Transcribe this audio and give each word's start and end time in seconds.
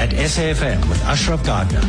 at 0.00 0.08
SAFM 0.12 0.88
with 0.88 1.04
Ashraf 1.04 1.44
Garda. 1.44 1.82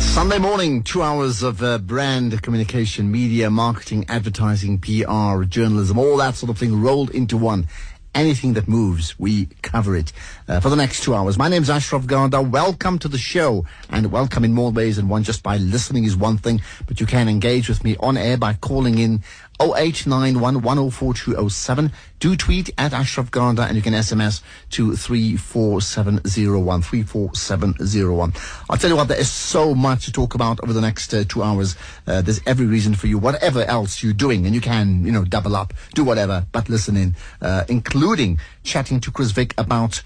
Sunday 0.00 0.38
morning, 0.38 0.82
two 0.82 1.02
hours 1.02 1.44
of 1.44 1.62
uh, 1.62 1.78
brand 1.78 2.42
communication, 2.42 3.12
media, 3.12 3.48
marketing, 3.48 4.04
advertising, 4.08 4.80
PR, 4.80 5.44
journalism, 5.44 6.00
all 6.00 6.16
that 6.16 6.34
sort 6.34 6.50
of 6.50 6.58
thing 6.58 6.82
rolled 6.82 7.10
into 7.10 7.36
one. 7.36 7.68
Anything 8.12 8.54
that 8.54 8.66
moves, 8.66 9.16
we 9.20 9.46
cover 9.62 9.94
it 9.94 10.12
uh, 10.48 10.58
for 10.58 10.68
the 10.68 10.74
next 10.74 11.04
two 11.04 11.14
hours. 11.14 11.38
My 11.38 11.48
name's 11.48 11.70
Ashraf 11.70 12.06
Garda. 12.08 12.42
Welcome 12.42 12.98
to 13.00 13.08
the 13.08 13.18
show, 13.18 13.64
and 13.88 14.10
welcome 14.10 14.44
in 14.44 14.52
more 14.52 14.72
ways 14.72 14.96
than 14.96 15.08
one. 15.08 15.22
Just 15.22 15.44
by 15.44 15.58
listening 15.58 16.02
is 16.02 16.16
one 16.16 16.38
thing, 16.38 16.60
but 16.88 16.98
you 17.00 17.06
can 17.06 17.28
engage 17.28 17.68
with 17.68 17.84
me 17.84 17.96
on 18.00 18.16
air 18.16 18.36
by 18.36 18.54
calling 18.54 18.98
in 18.98 19.22
0891 19.60 21.92
Do 22.18 22.36
tweet 22.36 22.70
at 22.76 22.92
Ashraf 22.92 23.30
Garda 23.30 23.62
and 23.62 23.76
you 23.76 23.82
can 23.82 23.92
SMS 23.92 24.42
to 24.70 24.96
34701. 24.96 26.82
34701. 26.82 28.32
I'll 28.68 28.76
tell 28.76 28.90
you 28.90 28.96
what, 28.96 29.08
there 29.08 29.20
is 29.20 29.30
so 29.30 29.74
much 29.74 30.06
to 30.06 30.12
talk 30.12 30.34
about 30.34 30.60
over 30.62 30.72
the 30.72 30.80
next 30.80 31.12
uh, 31.14 31.24
two 31.28 31.42
hours. 31.42 31.76
Uh, 32.06 32.22
there's 32.22 32.40
every 32.46 32.66
reason 32.66 32.94
for 32.94 33.06
you, 33.06 33.18
whatever 33.18 33.62
else 33.62 34.02
you're 34.02 34.12
doing, 34.12 34.46
and 34.46 34.54
you 34.54 34.60
can, 34.60 35.04
you 35.04 35.12
know, 35.12 35.24
double 35.24 35.54
up, 35.54 35.72
do 35.94 36.02
whatever, 36.02 36.46
but 36.52 36.68
listen 36.68 36.96
in, 36.96 37.14
uh, 37.40 37.64
including 37.68 38.38
chatting 38.64 39.00
to 39.00 39.10
Chris 39.10 39.30
Vick 39.30 39.54
about 39.56 40.02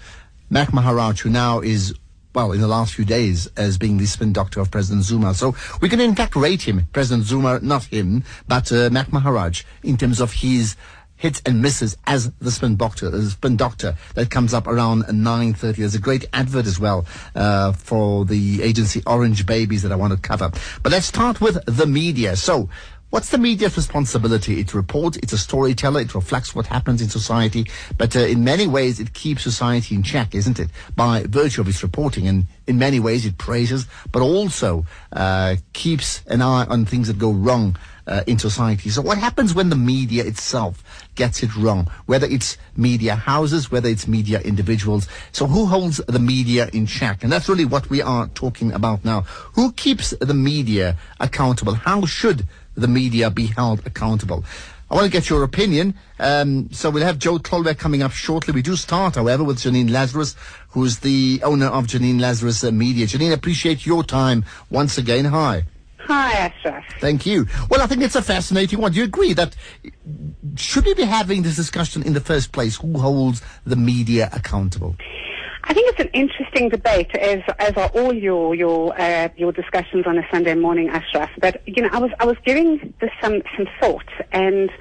Mac 0.49 0.73
Maharaj, 0.73 1.21
who 1.21 1.29
now 1.29 1.59
is 1.59 1.93
well, 2.33 2.51
in 2.51 2.61
the 2.61 2.67
last 2.67 2.93
few 2.93 3.05
days 3.05 3.47
as 3.57 3.77
being 3.77 3.97
the 3.97 4.05
spin 4.05 4.33
doctor 4.33 4.59
of 4.59 4.71
President 4.71 5.03
Zuma. 5.03 5.33
So 5.33 5.55
we 5.81 5.89
can 5.89 5.99
in 5.99 6.15
fact 6.15 6.35
rate 6.35 6.61
him, 6.61 6.87
President 6.93 7.25
Zuma, 7.25 7.59
not 7.61 7.85
him, 7.85 8.23
but 8.47 8.71
uh, 8.71 8.89
Mac 8.91 9.11
Maharaj, 9.11 9.63
in 9.83 9.97
terms 9.97 10.21
of 10.21 10.33
his 10.33 10.75
hits 11.19 11.41
and 11.45 11.61
misses 11.61 11.97
as 12.07 12.31
the 12.39 12.49
spin 12.49 12.77
doctor, 12.77 13.09
the 13.09 13.29
spin 13.29 13.57
doctor 13.57 13.95
that 14.15 14.31
comes 14.31 14.53
up 14.53 14.67
around 14.67 15.03
9.30. 15.03 15.75
There's 15.75 15.95
a 15.95 15.99
great 15.99 16.25
advert 16.31 16.65
as 16.65 16.79
well 16.79 17.05
uh, 17.35 17.73
for 17.73 18.25
the 18.25 18.63
agency 18.63 19.03
Orange 19.05 19.45
Babies 19.45 19.81
that 19.83 19.91
I 19.91 19.95
want 19.95 20.13
to 20.13 20.19
cover. 20.19 20.49
But 20.81 20.91
let's 20.91 21.07
start 21.07 21.41
with 21.41 21.63
the 21.65 21.85
media. 21.85 22.35
So 22.37 22.69
What's 23.09 23.29
the 23.29 23.39
media's 23.39 23.75
responsibility? 23.75 24.59
It 24.59 24.75
reports, 24.75 25.17
it's 25.17 25.33
a 25.33 25.37
storyteller, 25.39 26.01
it 26.01 26.13
reflects 26.13 26.53
what 26.53 26.67
happens 26.67 27.01
in 27.01 27.09
society, 27.09 27.65
but 27.97 28.15
uh, 28.15 28.19
in 28.19 28.43
many 28.43 28.67
ways 28.67 28.99
it 28.99 29.15
keeps 29.15 29.41
society 29.41 29.95
in 29.95 30.03
check, 30.03 30.35
isn't 30.35 30.59
it? 30.59 30.69
By 30.95 31.23
virtue 31.23 31.61
of 31.61 31.67
its 31.67 31.81
reporting, 31.81 32.27
and 32.27 32.45
in 32.67 32.77
many 32.77 32.99
ways 32.99 33.25
it 33.25 33.39
praises, 33.39 33.87
but 34.11 34.21
also 34.21 34.85
uh, 35.11 35.55
keeps 35.73 36.21
an 36.27 36.43
eye 36.43 36.67
on 36.69 36.85
things 36.85 37.07
that 37.07 37.17
go 37.17 37.31
wrong 37.31 37.75
uh, 38.05 38.21
in 38.27 38.37
society. 38.37 38.89
So 38.89 39.01
what 39.01 39.17
happens 39.17 39.55
when 39.55 39.69
the 39.69 39.75
media 39.75 40.23
itself 40.23 40.83
gets 41.15 41.41
it 41.41 41.55
wrong? 41.55 41.89
Whether 42.05 42.27
it's 42.27 42.57
media 42.77 43.15
houses, 43.15 43.71
whether 43.71 43.89
it's 43.89 44.07
media 44.07 44.39
individuals. 44.41 45.07
So 45.31 45.47
who 45.47 45.65
holds 45.65 45.97
the 45.97 46.19
media 46.19 46.69
in 46.73 46.85
check? 46.85 47.23
And 47.23 47.31
that's 47.31 47.49
really 47.49 47.65
what 47.65 47.89
we 47.89 48.03
are 48.03 48.27
talking 48.27 48.71
about 48.71 49.03
now. 49.03 49.21
Who 49.53 49.71
keeps 49.71 50.11
the 50.11 50.35
media 50.35 50.95
accountable? 51.19 51.73
How 51.73 52.05
should 52.05 52.47
the 52.79 52.87
media 52.87 53.29
be 53.29 53.47
held 53.47 53.85
accountable. 53.85 54.43
I 54.91 54.95
want 54.95 55.05
to 55.05 55.11
get 55.11 55.29
your 55.29 55.43
opinion. 55.43 55.93
Um, 56.19 56.71
so 56.71 56.89
we'll 56.89 57.05
have 57.05 57.19
Joe 57.19 57.37
Tlholoe 57.37 57.77
coming 57.77 58.01
up 58.01 58.11
shortly. 58.11 58.53
We 58.53 58.63
do 58.63 58.75
start, 58.75 59.15
however, 59.15 59.43
with 59.43 59.57
Janine 59.57 59.91
Lazarus, 59.91 60.35
who's 60.69 60.99
the 60.99 61.41
owner 61.43 61.67
of 61.67 61.85
Janine 61.85 62.19
Lazarus 62.19 62.63
uh, 62.63 62.71
Media. 62.71 63.05
Janine, 63.05 63.33
appreciate 63.33 63.85
your 63.85 64.03
time 64.03 64.45
once 64.71 64.97
again. 64.97 65.25
Hi. 65.25 65.65
Hi, 65.99 66.31
Ashraf. 66.31 66.83
Thank 66.99 67.27
you. 67.27 67.45
Well, 67.69 67.81
I 67.83 67.85
think 67.85 68.01
it's 68.01 68.15
a 68.15 68.23
fascinating 68.23 68.81
one. 68.81 68.93
Do 68.93 68.97
you 68.97 69.03
agree 69.03 69.33
that 69.33 69.55
should 70.55 70.85
we 70.85 70.95
be 70.95 71.03
having 71.03 71.43
this 71.43 71.55
discussion 71.55 72.01
in 72.01 72.13
the 72.13 72.21
first 72.21 72.51
place? 72.51 72.77
Who 72.77 72.97
holds 72.97 73.43
the 73.65 73.75
media 73.75 74.27
accountable? 74.33 74.95
I 75.63 75.73
think 75.73 75.91
it's 75.91 75.99
an 75.99 76.09
interesting 76.13 76.69
debate, 76.69 77.13
as 77.15 77.41
as 77.59 77.73
are 77.75 77.89
all 77.89 78.13
your 78.13 78.55
your 78.55 78.99
uh, 78.99 79.29
your 79.35 79.51
discussions 79.51 80.05
on 80.07 80.17
a 80.17 80.23
Sunday 80.31 80.55
morning, 80.55 80.89
Ashraf. 80.89 81.29
But 81.39 81.61
you 81.67 81.83
know, 81.83 81.89
I 81.91 81.99
was 81.99 82.11
I 82.19 82.25
was 82.25 82.37
giving 82.45 82.93
this 83.01 83.11
some 83.21 83.41
some 83.55 83.67
thought, 83.79 84.09
and 84.31 84.71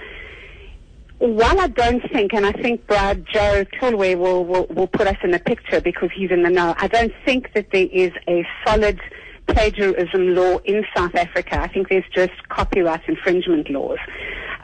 while 1.19 1.61
I 1.61 1.67
don't 1.67 2.03
think, 2.13 2.33
and 2.33 2.47
I 2.47 2.53
think 2.53 2.87
Brad 2.87 3.27
Joe 3.27 3.65
Tlholoe 3.75 4.17
will, 4.17 4.45
will 4.45 4.67
will 4.67 4.87
put 4.87 5.07
us 5.09 5.17
in 5.23 5.33
the 5.33 5.41
picture 5.41 5.81
because 5.81 6.11
he's 6.15 6.31
in 6.31 6.43
the 6.43 6.51
know. 6.51 6.75
I 6.79 6.87
don't 6.87 7.13
think 7.25 7.53
that 7.55 7.71
there 7.73 7.89
is 7.93 8.13
a 8.29 8.47
solid 8.65 9.01
plagiarism 9.49 10.35
law 10.35 10.59
in 10.59 10.85
South 10.97 11.15
Africa. 11.15 11.61
I 11.61 11.69
think 11.69 11.89
there's 11.89 12.05
just 12.15 12.49
copyright 12.49 13.01
infringement 13.09 13.69
laws. 13.71 13.99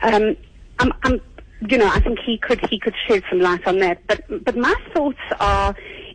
Um, 0.02 0.36
I'm, 0.78 0.92
I'm, 1.02 1.20
you 1.60 1.78
know, 1.78 1.88
I 1.88 2.00
think 2.00 2.19
he 2.19 2.38
could 2.38 2.60
he 2.69 2.78
could 2.78 2.94
shed 3.06 3.22
some 3.31 3.41
light 3.41 3.66
on 3.66 3.78
that. 3.78 4.06
But 4.06 4.44
but 4.44 4.56
my 4.56 4.75
thoughts 4.92 5.19
are 5.41 5.75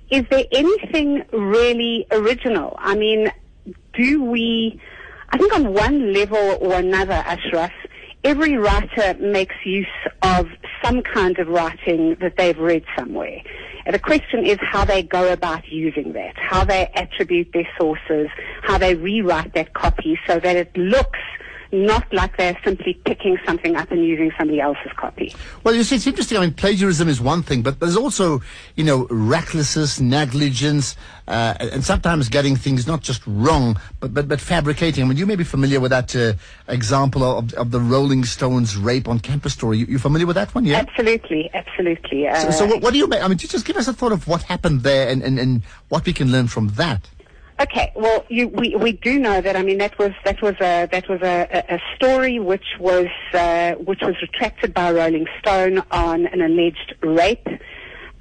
is 0.10 0.26
there 0.30 0.46
anything 0.52 1.24
really 1.32 2.08
original? 2.12 2.76
I 2.80 2.96
mean, 2.96 3.32
do 3.94 4.24
we, 4.24 4.80
I 5.30 5.38
think 5.38 5.54
on 5.54 5.74
one 5.74 6.14
level 6.14 6.58
or 6.62 6.74
another, 6.74 7.14
Ashraf, 7.14 7.72
every 8.24 8.58
writer 8.58 9.16
makes 9.20 9.56
use 9.64 9.88
of 10.24 10.48
some 10.84 11.04
kind 11.04 11.38
of 11.38 11.48
writing 11.48 12.16
that 12.22 12.38
they've 12.38 12.58
read 12.58 12.84
somewhere. 12.98 13.42
And 13.86 13.94
the 13.94 14.00
question 14.00 14.46
is 14.46 14.58
how 14.62 14.84
they 14.86 15.04
go 15.04 15.32
about 15.32 15.68
using 15.68 16.14
that, 16.14 16.38
how 16.38 16.64
they 16.66 16.92
attribute 16.96 17.54
their 17.54 17.68
sources, 17.80 18.30
how 18.64 18.78
they 18.78 18.96
rewrite 18.96 19.54
that 19.54 19.74
copy 19.74 20.20
so 20.28 20.40
that 20.40 20.56
it 20.56 20.76
looks 20.76 21.20
not 21.72 22.12
like 22.12 22.35
they're 22.38 22.57
simply 22.63 22.96
picking 23.06 23.38
something 23.46 23.75
up 23.75 23.91
and 23.91 24.03
using 24.03 24.31
somebody 24.38 24.59
else's 24.59 24.91
copy. 24.96 25.35
Well, 25.63 25.75
you 25.75 25.84
see, 25.84 25.96
it's 25.96 26.07
interesting. 26.07 26.38
I 26.38 26.41
mean, 26.41 26.53
plagiarism 26.53 27.07
is 27.07 27.22
one 27.22 27.44
thing, 27.44 27.62
but 27.62 27.80
there's 27.80 27.96
also, 27.96 28.41
you 28.75 28.84
know, 28.84 29.07
recklessness, 29.09 30.00
negligence, 30.00 30.96
uh, 31.28 31.53
and 31.59 31.84
sometimes 31.84 32.28
getting 32.28 32.56
things 32.56 32.88
not 32.88 33.02
just 33.02 33.22
wrong, 33.28 33.80
but, 34.00 34.13
but, 34.13 34.28
but 34.28 34.41
fabricating. 34.41 35.03
I 35.03 35.07
mean, 35.07 35.18
you 35.18 35.28
may 35.28 35.35
be 35.35 35.44
familiar 35.44 35.80
with 35.80 35.91
that 35.91 36.16
uh, 36.16 36.34
example 36.68 37.24
of, 37.24 37.53
of 37.53 37.72
the 37.72 37.80
Rolling 37.80 38.25
Stones 38.25 38.75
rape 38.75 39.07
on 39.07 39.19
campus 39.19 39.53
story. 39.53 39.78
You, 39.78 39.86
you 39.86 40.00
familiar 40.00 40.25
with 40.25 40.36
that 40.36 40.53
one? 40.56 40.66
Yeah? 40.66 40.78
Absolutely, 40.78 41.51
absolutely. 41.53 42.28
Uh, 42.28 42.36
so, 42.36 42.51
so 42.51 42.66
what, 42.66 42.81
what, 42.81 42.94
do 42.94 43.00
you 43.00 43.07
make? 43.07 43.22
I 43.22 43.28
mean, 43.28 43.38
just 43.38 43.66
give 43.66 43.78
us 43.78 43.88
a 43.88 43.94
thought 43.94 44.12
of 44.12 44.28
what 44.28 44.44
happened 44.44 44.81
there 44.81 45.07
and, 45.07 45.22
and, 45.22 45.38
and 45.38 45.63
what 45.90 46.06
we 46.06 46.13
can 46.13 46.31
learn 46.31 46.47
from 46.47 46.69
that. 46.69 47.09
Okay, 47.62 47.92
well, 47.94 48.25
you, 48.30 48.47
we 48.47 48.74
we 48.78 48.94
do 48.94 49.20
know 49.20 49.42
that. 49.42 49.58
I 49.58 49.64
mean, 49.64 49.80
that 49.80 49.97
was 50.00 50.12
that 50.24 50.42
was 50.42 50.56
a 50.62 50.88
that 50.94 51.09
was 51.09 51.22
a, 51.22 51.66
a 51.68 51.80
story 51.96 52.40
which 52.40 52.78
was 52.80 53.08
uh, 53.34 53.74
which 53.74 54.00
was 54.02 54.16
retracted 54.22 54.74
by 54.74 54.94
Rolling 54.94 55.28
Stone 55.40 55.84
on 55.92 56.25
an 56.28 56.42
alleged 56.42 56.96
rape. 57.02 57.48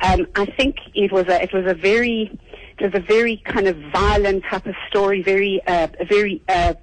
Um, 0.01 0.27
I 0.35 0.47
think 0.47 0.77
it 0.93 1.13
was 1.13 1.27
a 1.29 1.41
it 1.41 1.53
was 1.53 1.67
a 1.67 1.75
very 1.75 2.37
it 2.79 2.83
was 2.83 2.95
a 2.95 3.05
very 3.07 3.37
kind 3.45 3.69
of 3.69 3.77
violent 3.93 4.43
type 4.51 4.67
of 4.67 4.75
story, 4.89 5.23
very 5.23 5.63
uh, 5.69 5.87
very 6.09 6.43
uh, 6.49 6.75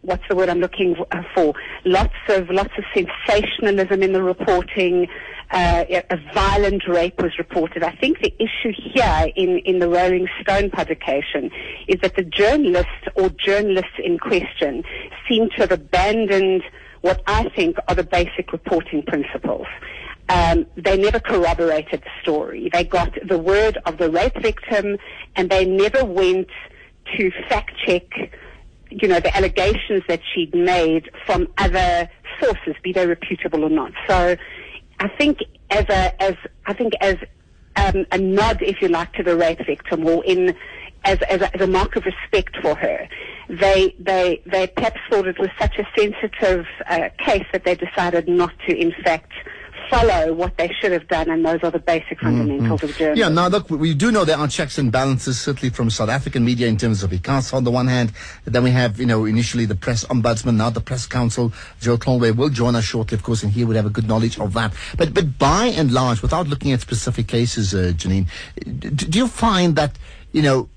what's 0.00 0.24
the 0.28 0.34
word 0.34 0.48
I'm 0.48 0.58
looking 0.58 0.96
for? 1.34 1.54
Lots 1.84 2.14
of 2.30 2.50
lots 2.50 2.72
of 2.78 2.84
sensationalism 2.92 4.02
in 4.02 4.12
the 4.12 4.24
reporting 4.24 5.06
uh, 5.52 5.84
a 5.88 6.16
violent 6.32 6.88
rape 6.88 7.20
was 7.20 7.36
reported. 7.38 7.82
I 7.82 7.92
think 7.92 8.20
the 8.20 8.34
issue 8.38 8.72
here 8.74 9.26
in, 9.36 9.58
in 9.58 9.78
the 9.78 9.88
Rolling 9.88 10.26
Stone 10.40 10.70
publication 10.70 11.50
is 11.88 12.00
that 12.00 12.16
the 12.16 12.24
journalists 12.24 13.06
or 13.16 13.28
journalists 13.30 13.98
in 14.02 14.18
question 14.18 14.82
seem 15.28 15.50
to 15.50 15.56
have 15.56 15.72
abandoned 15.72 16.62
what 17.02 17.22
I 17.26 17.50
think 17.50 17.76
are 17.88 17.94
the 17.94 18.04
basic 18.04 18.52
reporting 18.52 19.02
principles. 19.02 19.66
Um, 20.28 20.66
they 20.76 20.96
never 20.96 21.20
corroborated 21.20 22.00
the 22.00 22.22
story. 22.22 22.70
They 22.72 22.84
got 22.84 23.12
the 23.26 23.38
word 23.38 23.76
of 23.84 23.98
the 23.98 24.10
rape 24.10 24.40
victim 24.40 24.96
and 25.36 25.50
they 25.50 25.66
never 25.66 26.04
went 26.04 26.48
to 27.16 27.30
fact 27.48 27.72
check 27.84 28.04
you 29.00 29.08
know, 29.08 29.20
the 29.20 29.34
allegations 29.34 30.02
that 30.08 30.20
she'd 30.32 30.54
made 30.54 31.10
from 31.24 31.48
other 31.58 32.08
sources, 32.40 32.74
be 32.82 32.92
they 32.92 33.06
reputable 33.06 33.64
or 33.64 33.70
not. 33.70 33.92
So 34.08 34.36
I 35.02 35.08
think 35.08 35.38
as 35.70 35.84
a 35.88 36.22
as 36.22 36.36
I 36.66 36.74
think 36.74 36.92
as 37.00 37.16
um, 37.74 38.06
a 38.12 38.18
nod, 38.18 38.62
if 38.62 38.80
you 38.80 38.86
like, 38.86 39.12
to 39.14 39.24
the 39.24 39.36
rape 39.36 39.58
victim, 39.66 40.06
or 40.06 40.24
in 40.24 40.54
as 41.04 41.18
as 41.22 41.40
a, 41.40 41.52
as 41.56 41.60
a 41.60 41.66
mark 41.66 41.96
of 41.96 42.04
respect 42.04 42.56
for 42.62 42.76
her, 42.76 43.08
they 43.48 43.96
they 43.98 44.40
they 44.46 44.68
perhaps 44.68 45.00
thought 45.10 45.26
it 45.26 45.40
was 45.40 45.48
such 45.58 45.76
a 45.76 45.88
sensitive 45.98 46.66
uh, 46.88 47.08
case 47.18 47.44
that 47.52 47.64
they 47.64 47.74
decided 47.74 48.28
not 48.28 48.52
to, 48.68 48.76
in 48.76 48.92
fact 49.02 49.32
follow 49.92 50.32
what 50.32 50.56
they 50.56 50.68
should 50.80 50.92
have 50.92 51.06
done, 51.08 51.30
and 51.30 51.44
those 51.44 51.62
are 51.62 51.70
the 51.70 51.78
basic 51.78 52.18
mm-hmm. 52.18 52.26
fundamentals 52.26 52.80
mm-hmm. 52.80 52.90
of 52.90 52.96
journalism. 52.96 53.18
Yeah, 53.18 53.28
now 53.28 53.48
look, 53.48 53.68
we 53.68 53.94
do 53.94 54.10
know 54.10 54.24
there 54.24 54.38
are 54.38 54.48
checks 54.48 54.78
and 54.78 54.90
balances, 54.90 55.38
certainly 55.38 55.70
from 55.70 55.90
South 55.90 56.08
African 56.08 56.44
media 56.44 56.66
in 56.66 56.76
terms 56.76 57.02
of 57.02 57.10
ICASA 57.10 57.54
on 57.54 57.64
the 57.64 57.70
one 57.70 57.86
hand. 57.86 58.12
Then 58.44 58.62
we 58.64 58.70
have, 58.70 58.98
you 58.98 59.06
know, 59.06 59.24
initially 59.24 59.66
the 59.66 59.74
press 59.74 60.04
ombudsman, 60.04 60.56
now 60.56 60.70
the 60.70 60.80
press 60.80 61.06
council. 61.06 61.52
Joe 61.80 61.96
Tlholoe 61.96 62.34
will 62.34 62.48
join 62.48 62.74
us 62.74 62.84
shortly, 62.84 63.16
of 63.16 63.22
course, 63.22 63.42
and 63.42 63.52
he 63.52 63.64
would 63.64 63.76
have 63.76 63.86
a 63.86 63.90
good 63.90 64.08
knowledge 64.08 64.38
of 64.38 64.54
that. 64.54 64.72
But, 64.96 65.12
but 65.12 65.38
by 65.38 65.66
and 65.66 65.92
large, 65.92 66.22
without 66.22 66.48
looking 66.48 66.72
at 66.72 66.80
specific 66.80 67.28
cases, 67.28 67.74
uh, 67.74 67.92
Janine, 67.94 68.28
do, 68.64 68.90
do 68.90 69.18
you 69.18 69.28
find 69.28 69.76
that 69.76 69.98
you 70.32 70.42
know, 70.42 70.68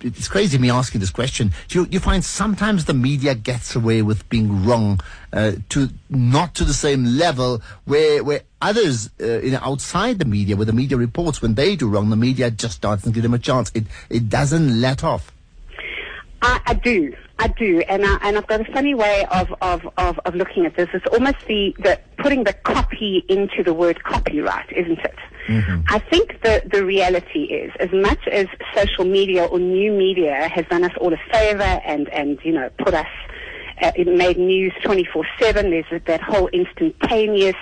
it's 0.00 0.28
crazy 0.28 0.58
me 0.58 0.70
asking 0.70 1.00
this 1.00 1.10
question. 1.10 1.52
You, 1.70 1.86
you 1.90 2.00
find 2.00 2.24
sometimes 2.24 2.84
the 2.84 2.94
media 2.94 3.34
gets 3.34 3.74
away 3.74 4.02
with 4.02 4.28
being 4.28 4.64
wrong 4.64 5.00
uh, 5.32 5.52
to 5.70 5.88
not 6.10 6.54
to 6.56 6.64
the 6.64 6.74
same 6.74 7.04
level 7.04 7.62
where 7.84 8.22
where 8.22 8.42
others 8.60 9.10
uh, 9.20 9.40
you 9.40 9.52
know, 9.52 9.60
outside 9.62 10.18
the 10.18 10.24
media, 10.24 10.56
where 10.56 10.66
the 10.66 10.72
media 10.72 10.96
reports 10.96 11.40
when 11.40 11.54
they 11.54 11.76
do 11.76 11.88
wrong, 11.88 12.10
the 12.10 12.16
media 12.16 12.50
just 12.50 12.80
doesn't 12.80 13.12
give 13.12 13.22
them 13.22 13.34
a 13.34 13.38
chance. 13.38 13.70
It 13.74 13.84
it 14.10 14.28
doesn't 14.28 14.80
let 14.80 15.04
off. 15.04 15.32
I, 16.42 16.60
I 16.66 16.74
do. 16.74 17.14
I 17.38 17.48
do, 17.48 17.80
and 17.80 18.04
I, 18.04 18.16
and 18.22 18.38
I've 18.38 18.46
got 18.46 18.62
a 18.62 18.72
funny 18.72 18.94
way 18.94 19.26
of, 19.30 19.52
of, 19.60 19.86
of, 19.98 20.18
of 20.24 20.34
looking 20.34 20.64
at 20.64 20.74
this. 20.74 20.88
It's 20.94 21.04
almost 21.12 21.36
the, 21.46 21.74
the 21.78 22.00
putting 22.16 22.44
the 22.44 22.54
copy 22.54 23.24
into 23.28 23.62
the 23.62 23.74
word 23.74 24.02
copyright, 24.04 24.72
isn't 24.72 24.98
it? 24.98 25.16
Mm-hmm. 25.46 25.82
I 25.88 25.98
think 25.98 26.40
the 26.42 26.62
the 26.72 26.84
reality 26.84 27.44
is, 27.44 27.72
as 27.78 27.90
much 27.92 28.26
as 28.26 28.46
social 28.74 29.04
media 29.04 29.44
or 29.44 29.58
new 29.58 29.92
media 29.92 30.48
has 30.48 30.64
done 30.66 30.82
us 30.82 30.92
all 31.00 31.12
a 31.12 31.18
favor 31.30 31.62
and 31.62 32.08
and 32.08 32.38
you 32.42 32.52
know 32.52 32.70
put 32.78 32.94
us, 32.94 33.06
uh, 33.82 33.92
it 33.94 34.08
made 34.08 34.38
news 34.38 34.72
twenty 34.82 35.04
four 35.04 35.24
seven. 35.38 35.70
There's 35.70 36.02
that 36.06 36.20
whole 36.20 36.48
instantaneous 36.48 37.54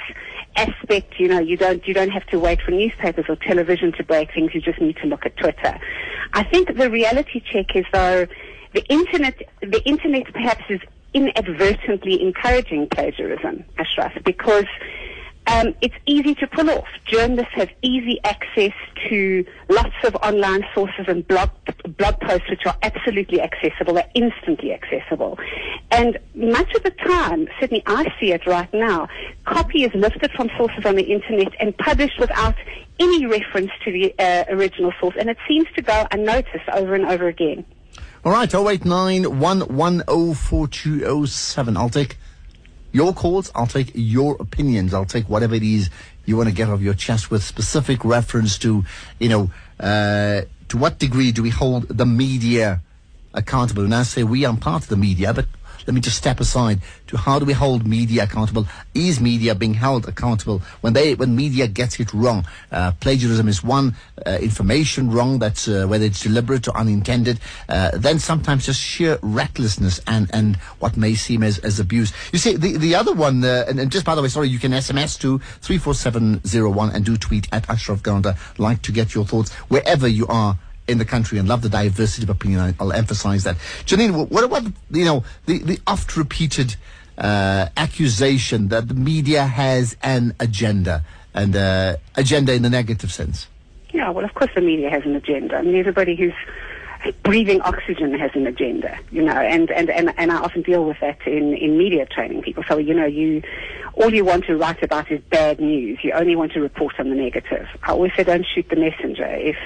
aspect. 0.57 1.19
You 1.19 1.29
know, 1.29 1.41
you 1.41 1.57
don't 1.59 1.87
you 1.87 1.93
don't 1.93 2.11
have 2.11 2.27
to 2.27 2.39
wait 2.39 2.63
for 2.63 2.71
newspapers 2.71 3.27
or 3.29 3.37
television 3.37 3.93
to 3.99 4.05
break 4.05 4.33
things. 4.33 4.55
You 4.55 4.63
just 4.63 4.81
need 4.81 4.97
to 4.99 5.07
look 5.07 5.27
at 5.27 5.37
Twitter. 5.37 5.79
I 6.33 6.45
think 6.45 6.79
the 6.79 6.91
reality 6.91 7.43
check 7.53 7.77
is 7.77 7.85
though 7.93 8.27
the 8.75 8.85
internet, 8.89 9.37
the 9.61 9.83
internet 9.85 10.33
perhaps 10.33 10.65
is 10.69 10.81
inadvertently 11.15 12.21
encouraging 12.21 12.89
plagiarism, 12.89 13.65
Ashraf, 13.79 14.13
because 14.25 14.67
um, 15.47 15.75
it's 15.81 15.95
easy 16.07 16.35
to 16.37 16.47
pull 16.47 16.71
off. 16.71 16.89
Journalists 17.05 17.53
have 17.55 17.69
easy 17.83 18.19
access 18.25 18.73
to 19.09 19.45
lots 19.69 19.95
of 20.03 20.17
online 20.17 20.65
sources 20.75 21.05
and 21.07 21.27
blog 21.29 21.51
blog 21.99 22.19
posts 22.21 22.49
which 22.49 22.67
are 22.67 22.77
absolutely 22.83 23.41
accessible. 23.41 23.95
They're 23.95 24.11
instantly 24.15 24.73
accessible. 24.73 25.39
And 25.91 26.19
much 26.35 26.75
of 26.75 26.83
the 26.83 26.91
time, 26.91 27.47
certainly 27.61 27.83
I 27.87 28.07
see 28.19 28.33
it 28.33 28.47
right 28.47 28.73
now, 28.73 29.09
copy 29.45 29.85
is 29.85 29.95
lifted 29.95 30.33
from 30.33 30.51
sources 30.57 30.85
on 30.85 30.97
the 30.97 31.05
internet 31.05 31.53
and 31.61 31.77
published 31.77 32.19
without 32.19 32.57
any 32.99 33.27
reference 33.27 33.71
to 33.85 33.93
the 33.93 34.15
uh, 34.19 34.45
original 34.49 34.93
source. 34.99 35.15
And 35.19 35.29
it 35.29 35.37
seems 35.47 35.67
to 35.77 35.83
go 35.83 36.07
unnoticed 36.11 36.69
over 36.73 36.95
and 36.95 37.05
over 37.07 37.29
again. 37.29 37.65
All 38.25 38.33
right, 38.33 38.53
089 38.55 39.39
110 39.39 41.77
I'll 41.77 41.91
take 41.91 42.17
your 42.91 43.13
calls. 43.13 43.53
I'll 43.55 43.67
take 43.67 43.91
your 43.93 44.39
opinions. 44.41 44.95
I'll 44.95 45.05
take 45.05 45.29
whatever 45.29 45.55
it 45.55 45.63
is 45.63 45.91
you 46.25 46.39
want 46.39 46.49
to 46.49 46.55
get 46.55 46.71
off 46.71 46.81
your 46.81 46.95
chest 46.95 47.31
with 47.31 47.45
specific 47.45 48.03
reference 48.03 48.57
to, 48.61 48.87
you 49.19 49.29
know, 49.29 49.51
uh, 49.79 50.41
to 50.69 50.79
what 50.79 50.99
degree 50.99 51.33
do 51.33 51.43
we 51.43 51.51
hold 51.51 51.87
the 51.89 52.07
media 52.07 52.81
accountable? 53.35 53.85
And 53.85 53.95
I 53.95 54.05
say 54.05 54.25
we, 54.25 54.47
I'm 54.47 54.57
part 54.57 54.85
of 54.85 54.89
the 54.89 54.97
media, 54.97 55.35
but 55.35 55.45
let 55.87 55.95
me 55.95 56.01
just 56.01 56.17
step 56.17 56.41
aside 56.41 56.81
to 57.09 57.17
how 57.17 57.39
do 57.39 57.45
we 57.45 57.53
hold 57.53 57.87
media 57.87 58.25
accountable? 58.25 58.67
Is 58.95 59.21
media 59.21 59.55
being 59.55 59.75
held 59.75 60.09
accountable 60.09 60.63
when 60.81 60.93
they 60.93 61.15
when 61.15 61.37
media 61.37 61.67
gets 61.69 62.01
it 62.01 62.13
wrong? 62.13 62.47
Uh, 62.73 62.93
plagiarism 63.01 63.49
is 63.49 63.63
one, 63.63 63.97
uh, 64.27 64.39
information 64.41 65.11
wrong 65.11 65.39
that's 65.39 65.69
uh, 65.69 65.87
whether 65.87 66.05
it's 66.05 66.23
deliberate 66.23 66.69
or 66.69 66.77
unintended. 66.77 67.41
Uh, 67.69 67.91
then 67.95 68.19
sometimes 68.19 68.67
just 68.67 68.81
sheer 68.81 69.19
recklessness 69.23 70.01
and 70.07 70.31
and 70.33 70.57
what 70.79 70.97
may 70.97 71.15
seem 71.15 71.43
as, 71.43 71.59
as 71.59 71.81
abuse. 71.81 72.13
You 72.33 72.39
see 72.39 72.57
the 72.57 72.77
the 72.77 72.95
other 72.95 73.13
one, 73.13 73.45
uh, 73.45 73.65
and, 73.69 73.79
and, 73.79 73.91
just 73.91 74.05
by 74.05 74.15
the 74.15 74.23
way, 74.23 74.29
sorry, 74.29 74.49
you 74.49 74.59
can 74.59 74.73
SMS 74.73 75.19
to 75.21 75.39
three 75.61 75.79
four 75.79 75.95
seven 75.95 76.45
zero 76.45 76.71
one 76.71 76.91
and 76.91 77.05
do 77.05 77.17
tweet 77.17 77.49
at 77.53 77.69
Ashraf 77.69 78.03
Garda. 78.03 78.37
Like 78.59 78.83
to 78.83 78.93
get 78.93 79.15
your 79.15 79.25
thoughts 79.25 79.53
wherever 79.69 80.09
you 80.09 80.27
are 80.29 80.59
in 80.87 80.99
the 80.99 81.05
country 81.05 81.39
and 81.39 81.49
love 81.49 81.63
the 81.63 81.69
diversity 81.69 82.25
of 82.25 82.31
opinion. 82.31 82.75
I'll 82.79 82.93
emphasize 82.93 83.45
that. 83.45 83.57
Janine, 83.87 84.29
what 84.31 84.45
about, 84.45 84.65
you 84.91 85.05
know, 85.05 85.25
the, 85.47 85.59
the 85.59 85.81
oft 85.87 86.17
repeated 86.17 86.77
uh, 87.17 87.69
accusation 87.77 88.69
that 88.69 88.89
the 88.89 88.95
media 88.95 89.45
has 89.45 89.97
an 90.03 90.35
agenda 90.41 91.05
and 91.33 91.57
uh, 91.57 91.97
agenda 92.17 92.53
in 92.53 92.63
the 92.63 92.71
negative 92.71 93.13
sense? 93.13 93.49
Yeah, 93.93 94.11
well, 94.11 94.25
of 94.25 94.35
course 94.35 94.51
the 94.55 94.61
media 94.61 94.91
has 94.91 95.05
an 95.05 95.15
agenda. 95.15 95.57
I 95.57 95.63
mean, 95.63 95.77
everybody 95.77 96.17
who's 96.17 96.35
breathing 97.23 97.61
oxygen 97.61 98.19
has 98.19 98.31
an 98.35 98.47
agenda, 98.47 98.99
you 99.11 99.23
know, 99.23 99.35
and, 99.35 99.71
and, 99.71 99.91
and, 99.91 100.13
and 100.17 100.33
I 100.33 100.37
often 100.37 100.63
deal 100.63 100.85
with 100.85 100.99
that 101.01 101.27
in, 101.27 101.55
in 101.55 101.77
media 101.79 102.07
training 102.07 102.43
people. 102.43 102.65
So, 102.67 102.79
you 102.79 102.95
know, 102.95 103.05
you, 103.05 103.43
all 103.95 104.13
you 104.13 104.25
want 104.25 104.47
to 104.47 104.57
write 104.57 104.83
about 104.83 105.13
is 105.13 105.21
bad 105.31 105.61
news. 105.61 105.99
You 106.03 106.13
only 106.13 106.35
want 106.35 106.53
to 106.53 106.61
report 106.61 106.99
on 106.99 107.11
the 107.11 107.15
negative. 107.15 107.69
I 107.83 107.93
always 107.93 108.13
say 108.17 108.25
don't 108.25 108.47
shoot 108.55 108.69
the 108.69 108.77
messenger. 108.77 109.27
If, 109.27 109.57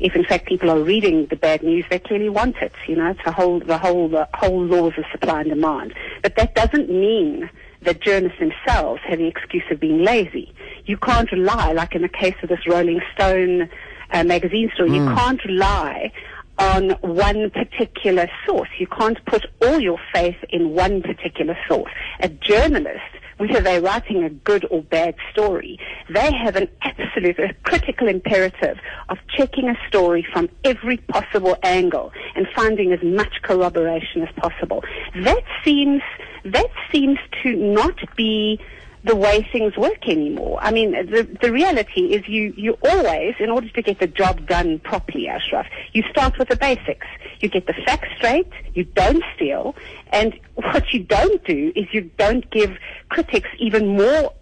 if 0.00 0.14
in 0.14 0.24
fact 0.24 0.46
people 0.46 0.70
are 0.70 0.80
reading 0.80 1.26
the 1.26 1.36
bad 1.36 1.62
news, 1.62 1.84
they 1.90 1.98
clearly 1.98 2.28
want 2.28 2.56
it. 2.56 2.72
You 2.86 2.96
know, 2.96 3.10
it's 3.10 3.20
a 3.26 3.32
whole, 3.32 3.60
the 3.60 3.78
whole, 3.78 4.08
the 4.08 4.28
whole 4.34 4.64
laws 4.64 4.92
of 4.96 5.04
supply 5.10 5.40
and 5.40 5.50
demand. 5.50 5.94
But 6.22 6.36
that 6.36 6.54
doesn't 6.54 6.88
mean 6.88 7.50
that 7.82 8.00
journalists 8.00 8.38
themselves 8.40 9.00
have 9.06 9.18
the 9.18 9.26
excuse 9.26 9.64
of 9.70 9.80
being 9.80 10.02
lazy. 10.02 10.52
You 10.86 10.96
can't 10.96 11.30
rely, 11.30 11.72
like 11.72 11.94
in 11.94 12.02
the 12.02 12.08
case 12.08 12.34
of 12.42 12.48
this 12.48 12.66
Rolling 12.66 13.00
Stone 13.14 13.68
uh, 14.10 14.24
magazine 14.24 14.70
story, 14.74 14.90
mm. 14.90 14.94
you 14.96 15.08
hmm. 15.08 15.14
can't 15.14 15.44
rely 15.44 16.12
on 16.58 16.90
one 17.02 17.50
particular 17.50 18.28
source. 18.46 18.68
You 18.78 18.86
can't 18.88 19.24
put 19.26 19.46
all 19.62 19.78
your 19.78 19.98
faith 20.12 20.36
in 20.50 20.70
one 20.70 21.02
particular 21.02 21.56
source. 21.68 21.92
A 22.20 22.28
journalist 22.28 23.04
whether 23.38 23.60
they're 23.60 23.80
writing 23.80 24.22
a 24.24 24.30
good 24.30 24.66
or 24.70 24.82
bad 24.82 25.14
story, 25.32 25.78
they 26.10 26.32
have 26.32 26.56
an 26.56 26.68
absolute, 26.82 27.38
a 27.38 27.54
critical 27.64 28.08
imperative 28.08 28.78
of 29.08 29.18
checking 29.36 29.68
a 29.68 29.76
story 29.88 30.26
from 30.32 30.48
every 30.64 30.98
possible 30.98 31.56
angle 31.62 32.12
and 32.34 32.46
finding 32.54 32.92
as 32.92 33.02
much 33.02 33.32
corroboration 33.42 34.22
as 34.22 34.34
possible. 34.36 34.84
That 35.22 35.42
seems, 35.64 36.02
that 36.44 36.70
seems 36.92 37.18
to 37.42 37.54
not 37.54 37.98
be 38.16 38.60
the 39.04 39.14
way 39.14 39.48
things 39.52 39.76
work 39.76 40.08
anymore. 40.08 40.58
I 40.60 40.70
mean, 40.72 40.90
the, 40.90 41.28
the 41.40 41.52
reality 41.52 42.12
is 42.12 42.28
you, 42.28 42.52
you 42.56 42.76
always, 42.84 43.34
in 43.38 43.50
order 43.50 43.68
to 43.68 43.82
get 43.82 44.00
the 44.00 44.06
job 44.06 44.46
done 44.46 44.80
properly, 44.80 45.28
Ashraf, 45.28 45.66
you 45.92 46.02
start 46.10 46.38
with 46.38 46.48
the 46.48 46.56
basics. 46.56 47.06
You 47.40 47.48
get 47.48 47.66
the 47.66 47.74
facts 47.84 48.08
straight, 48.16 48.50
you 48.74 48.84
don't 48.84 49.22
steal, 49.34 49.76
and 50.12 50.38
what 50.54 50.92
you 50.92 51.04
don't 51.04 51.42
do 51.44 51.72
is 51.76 51.86
you 51.92 52.10
don't 52.16 52.48
give 52.50 52.76
critics 53.10 53.48
even 53.58 53.96
more 53.96 54.32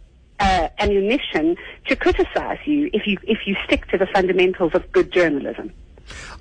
uh, 0.41 0.69
ammunition 0.79 1.57
to 1.87 1.97
criticize 1.97 2.59
you 2.65 2.91
if 2.93 3.07
you 3.07 3.19
if 3.23 3.47
you 3.47 3.57
stick 3.65 3.87
to 3.89 3.99
the 3.99 4.07
fundamentals 4.07 4.75
of 4.75 4.91
good 4.93 5.13
journalism. 5.13 5.73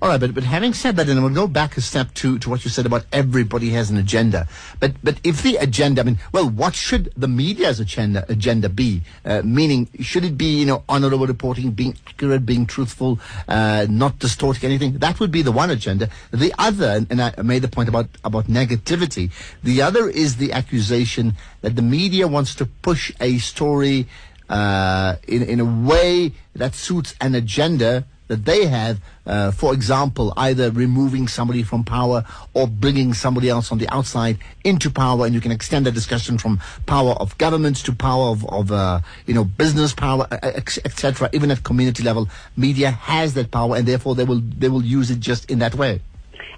All 0.02 0.10
right, 0.10 0.20
but, 0.20 0.34
but 0.34 0.44
having 0.44 0.74
said 0.74 0.98
that, 0.98 1.08
and 1.10 1.24
we'll 1.24 1.34
go 1.34 1.48
back 1.48 1.78
a 1.78 1.82
step 1.82 2.14
to, 2.16 2.38
to 2.40 2.50
what 2.50 2.66
you 2.66 2.70
said 2.70 2.86
about 2.86 3.06
everybody 3.12 3.70
has 3.70 3.90
an 3.90 3.98
agenda. 3.98 4.48
But 4.80 4.94
but 5.04 5.20
if 5.24 5.42
the 5.42 5.56
agenda, 5.58 6.02
I 6.02 6.04
mean, 6.04 6.20
well, 6.32 6.50
what 6.50 6.76
should 6.76 7.14
the 7.16 7.28
media's 7.28 7.80
agenda 7.80 8.26
agenda 8.30 8.70
be? 8.70 9.02
Uh, 9.24 9.42
meaning, 9.44 9.88
should 10.02 10.26
it 10.26 10.38
be 10.38 10.60
you 10.60 10.66
know 10.66 10.84
honourable 10.90 11.28
reporting, 11.28 11.72
being 11.72 11.98
accurate, 12.08 12.46
being 12.46 12.66
truthful, 12.66 13.20
uh, 13.48 13.88
not 13.90 14.20
distorting 14.20 14.66
anything? 14.70 14.98
That 15.00 15.20
would 15.20 15.32
be 15.32 15.42
the 15.42 15.52
one 15.52 15.70
agenda. 15.70 16.10
The 16.32 16.54
other, 16.58 17.06
and 17.10 17.22
I 17.22 17.42
made 17.42 17.62
the 17.62 17.68
point 17.68 17.90
about 17.90 18.10
about 18.24 18.48
negativity. 18.48 19.32
The 19.64 19.82
other 19.82 20.10
is 20.10 20.38
the 20.38 20.52
accusation 20.52 21.36
that 21.62 21.76
the 21.76 21.82
media 21.82 22.28
wants 22.28 22.54
to 22.56 22.66
push 22.66 23.12
a 23.20 23.38
story 23.38 24.08
uh, 24.50 25.16
in 25.28 25.42
in 25.44 25.60
a 25.60 25.66
way 25.66 26.34
that 26.56 26.76
suits 26.76 27.16
an 27.22 27.36
agenda 27.36 28.06
that 28.28 28.46
they 28.46 28.66
have, 28.66 29.00
uh, 29.26 29.52
for 29.52 29.74
example, 29.74 30.34
either 30.38 30.72
removing 30.72 31.28
somebody 31.28 31.64
from 31.64 31.84
power 31.84 32.24
or 32.54 32.68
bringing 32.68 33.14
somebody 33.14 33.50
else 33.50 33.72
on 33.72 33.78
the 33.78 33.88
outside 33.90 34.38
into 34.64 34.90
power, 34.90 35.26
and 35.26 35.34
you 35.34 35.42
can 35.42 35.52
extend 35.52 35.86
the 35.86 35.92
discussion 35.92 36.38
from 36.38 36.60
power 36.86 37.12
of 37.14 37.38
governments 37.38 37.82
to 37.84 37.94
power 37.94 38.30
of, 38.30 38.46
of 38.50 38.72
uh, 38.72 39.00
you 39.26 39.34
know, 39.34 39.44
business 39.44 39.94
power, 39.94 40.28
etc. 40.32 41.30
Even 41.34 41.52
at 41.52 41.64
community 41.64 42.04
level, 42.04 42.28
media 42.58 42.92
has 42.92 43.34
that 43.36 43.52
power, 43.52 43.76
and 43.76 43.88
therefore 43.88 44.16
they 44.16 44.24
will 44.24 44.42
they 44.58 44.70
will 44.70 44.84
use 44.84 45.12
it 45.12 45.20
just 45.20 45.50
in 45.52 45.60
that 45.60 45.76
way. 45.76 46.02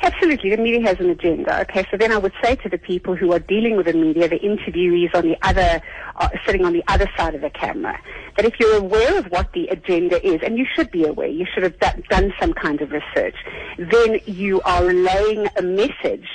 Absolutely, 0.01 0.51
the 0.51 0.57
media 0.57 0.81
has 0.81 0.99
an 0.99 1.09
agenda. 1.09 1.61
Okay, 1.61 1.85
so 1.89 1.97
then 1.97 2.11
I 2.11 2.17
would 2.17 2.33
say 2.43 2.55
to 2.55 2.69
the 2.69 2.77
people 2.77 3.15
who 3.15 3.33
are 3.33 3.39
dealing 3.39 3.77
with 3.77 3.87
the 3.87 3.93
media, 3.93 4.27
the 4.27 4.39
interviewees 4.39 5.13
on 5.15 5.27
the 5.27 5.37
other, 5.41 5.81
uh, 6.15 6.29
sitting 6.45 6.65
on 6.65 6.73
the 6.73 6.83
other 6.87 7.09
side 7.17 7.33
of 7.35 7.41
the 7.41 7.49
camera, 7.49 7.99
that 8.35 8.45
if 8.45 8.59
you're 8.59 8.77
aware 8.77 9.17
of 9.17 9.25
what 9.27 9.51
the 9.53 9.67
agenda 9.67 10.25
is, 10.25 10.41
and 10.43 10.57
you 10.57 10.65
should 10.75 10.91
be 10.91 11.03
aware, 11.05 11.27
you 11.27 11.45
should 11.51 11.63
have 11.63 11.79
done 11.79 12.33
some 12.39 12.53
kind 12.53 12.81
of 12.81 12.91
research, 12.91 13.35
then 13.77 14.19
you 14.25 14.61
are 14.61 14.85
relaying 14.85 15.47
a 15.57 15.61
message, 15.61 16.27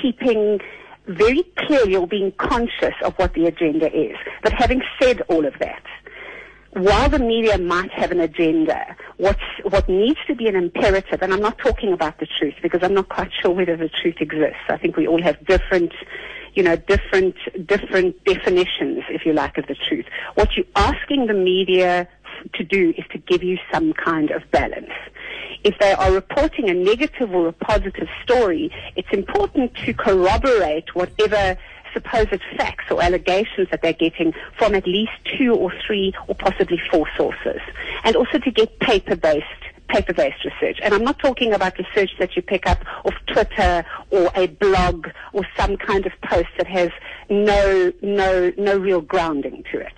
keeping 0.00 0.60
very 1.06 1.42
clearly 1.56 1.96
or 1.96 2.06
being 2.06 2.32
conscious 2.32 2.94
of 3.04 3.14
what 3.14 3.34
the 3.34 3.46
agenda 3.46 3.86
is. 3.96 4.16
But 4.42 4.52
having 4.52 4.82
said 5.00 5.22
all 5.28 5.46
of 5.46 5.54
that, 5.60 5.82
while 6.72 7.08
the 7.08 7.18
media 7.18 7.58
might 7.58 7.90
have 7.92 8.12
an 8.12 8.20
agenda, 8.20 8.96
what's, 9.16 9.40
what 9.62 9.88
needs 9.88 10.18
to 10.28 10.34
be 10.36 10.46
an 10.46 10.54
imperative, 10.54 11.20
and 11.20 11.32
I'm 11.32 11.40
not 11.40 11.58
talking 11.58 11.92
about 11.92 12.20
the 12.20 12.26
truth 12.38 12.54
because 12.62 12.80
I'm 12.82 12.94
not 12.94 13.08
quite 13.08 13.30
sure 13.42 13.50
whether 13.50 13.76
the 13.76 13.88
truth 13.88 14.16
exists. 14.20 14.62
I 14.68 14.76
think 14.76 14.96
we 14.96 15.06
all 15.06 15.20
have 15.22 15.44
different, 15.46 15.92
you 16.54 16.62
know, 16.62 16.76
different, 16.76 17.34
different 17.66 18.22
definitions, 18.24 19.02
if 19.10 19.26
you 19.26 19.32
like, 19.32 19.58
of 19.58 19.66
the 19.66 19.74
truth. 19.88 20.06
What 20.34 20.56
you're 20.56 20.66
asking 20.76 21.26
the 21.26 21.34
media 21.34 22.08
to 22.54 22.64
do 22.64 22.94
is 22.96 23.04
to 23.10 23.18
give 23.18 23.42
you 23.42 23.58
some 23.72 23.92
kind 23.92 24.30
of 24.30 24.48
balance. 24.50 24.92
if 25.64 25.78
they 25.78 25.92
are 25.92 26.12
reporting 26.12 26.70
a 26.70 26.74
negative 26.74 27.34
or 27.34 27.48
a 27.48 27.52
positive 27.52 28.08
story, 28.22 28.72
it's 28.96 29.08
important 29.12 29.74
to 29.84 29.92
corroborate 29.92 30.94
whatever 30.94 31.56
supposed 31.92 32.40
facts 32.56 32.84
or 32.90 33.02
allegations 33.02 33.68
that 33.70 33.82
they're 33.82 33.92
getting 33.92 34.32
from 34.56 34.74
at 34.74 34.86
least 34.86 35.12
two 35.38 35.54
or 35.54 35.72
three 35.86 36.12
or 36.28 36.34
possibly 36.34 36.80
four 36.90 37.06
sources. 37.16 37.60
And 38.04 38.16
also 38.16 38.38
to 38.38 38.50
get 38.50 38.78
paper-based 38.80 39.46
paper-based 39.88 40.44
research. 40.44 40.78
And 40.82 40.94
I'm 40.94 41.02
not 41.02 41.18
talking 41.18 41.52
about 41.52 41.76
research 41.76 42.12
that 42.20 42.36
you 42.36 42.42
pick 42.42 42.64
up 42.66 42.84
off 43.04 43.14
Twitter 43.26 43.84
or 44.10 44.30
a 44.36 44.46
blog 44.46 45.08
or 45.32 45.44
some 45.56 45.76
kind 45.76 46.06
of 46.06 46.12
post 46.22 46.48
that 46.58 46.68
has 46.68 46.90
no, 47.28 47.92
no, 48.00 48.52
no 48.56 48.78
real 48.78 49.00
grounding 49.00 49.64
to 49.72 49.80
it. 49.80 49.92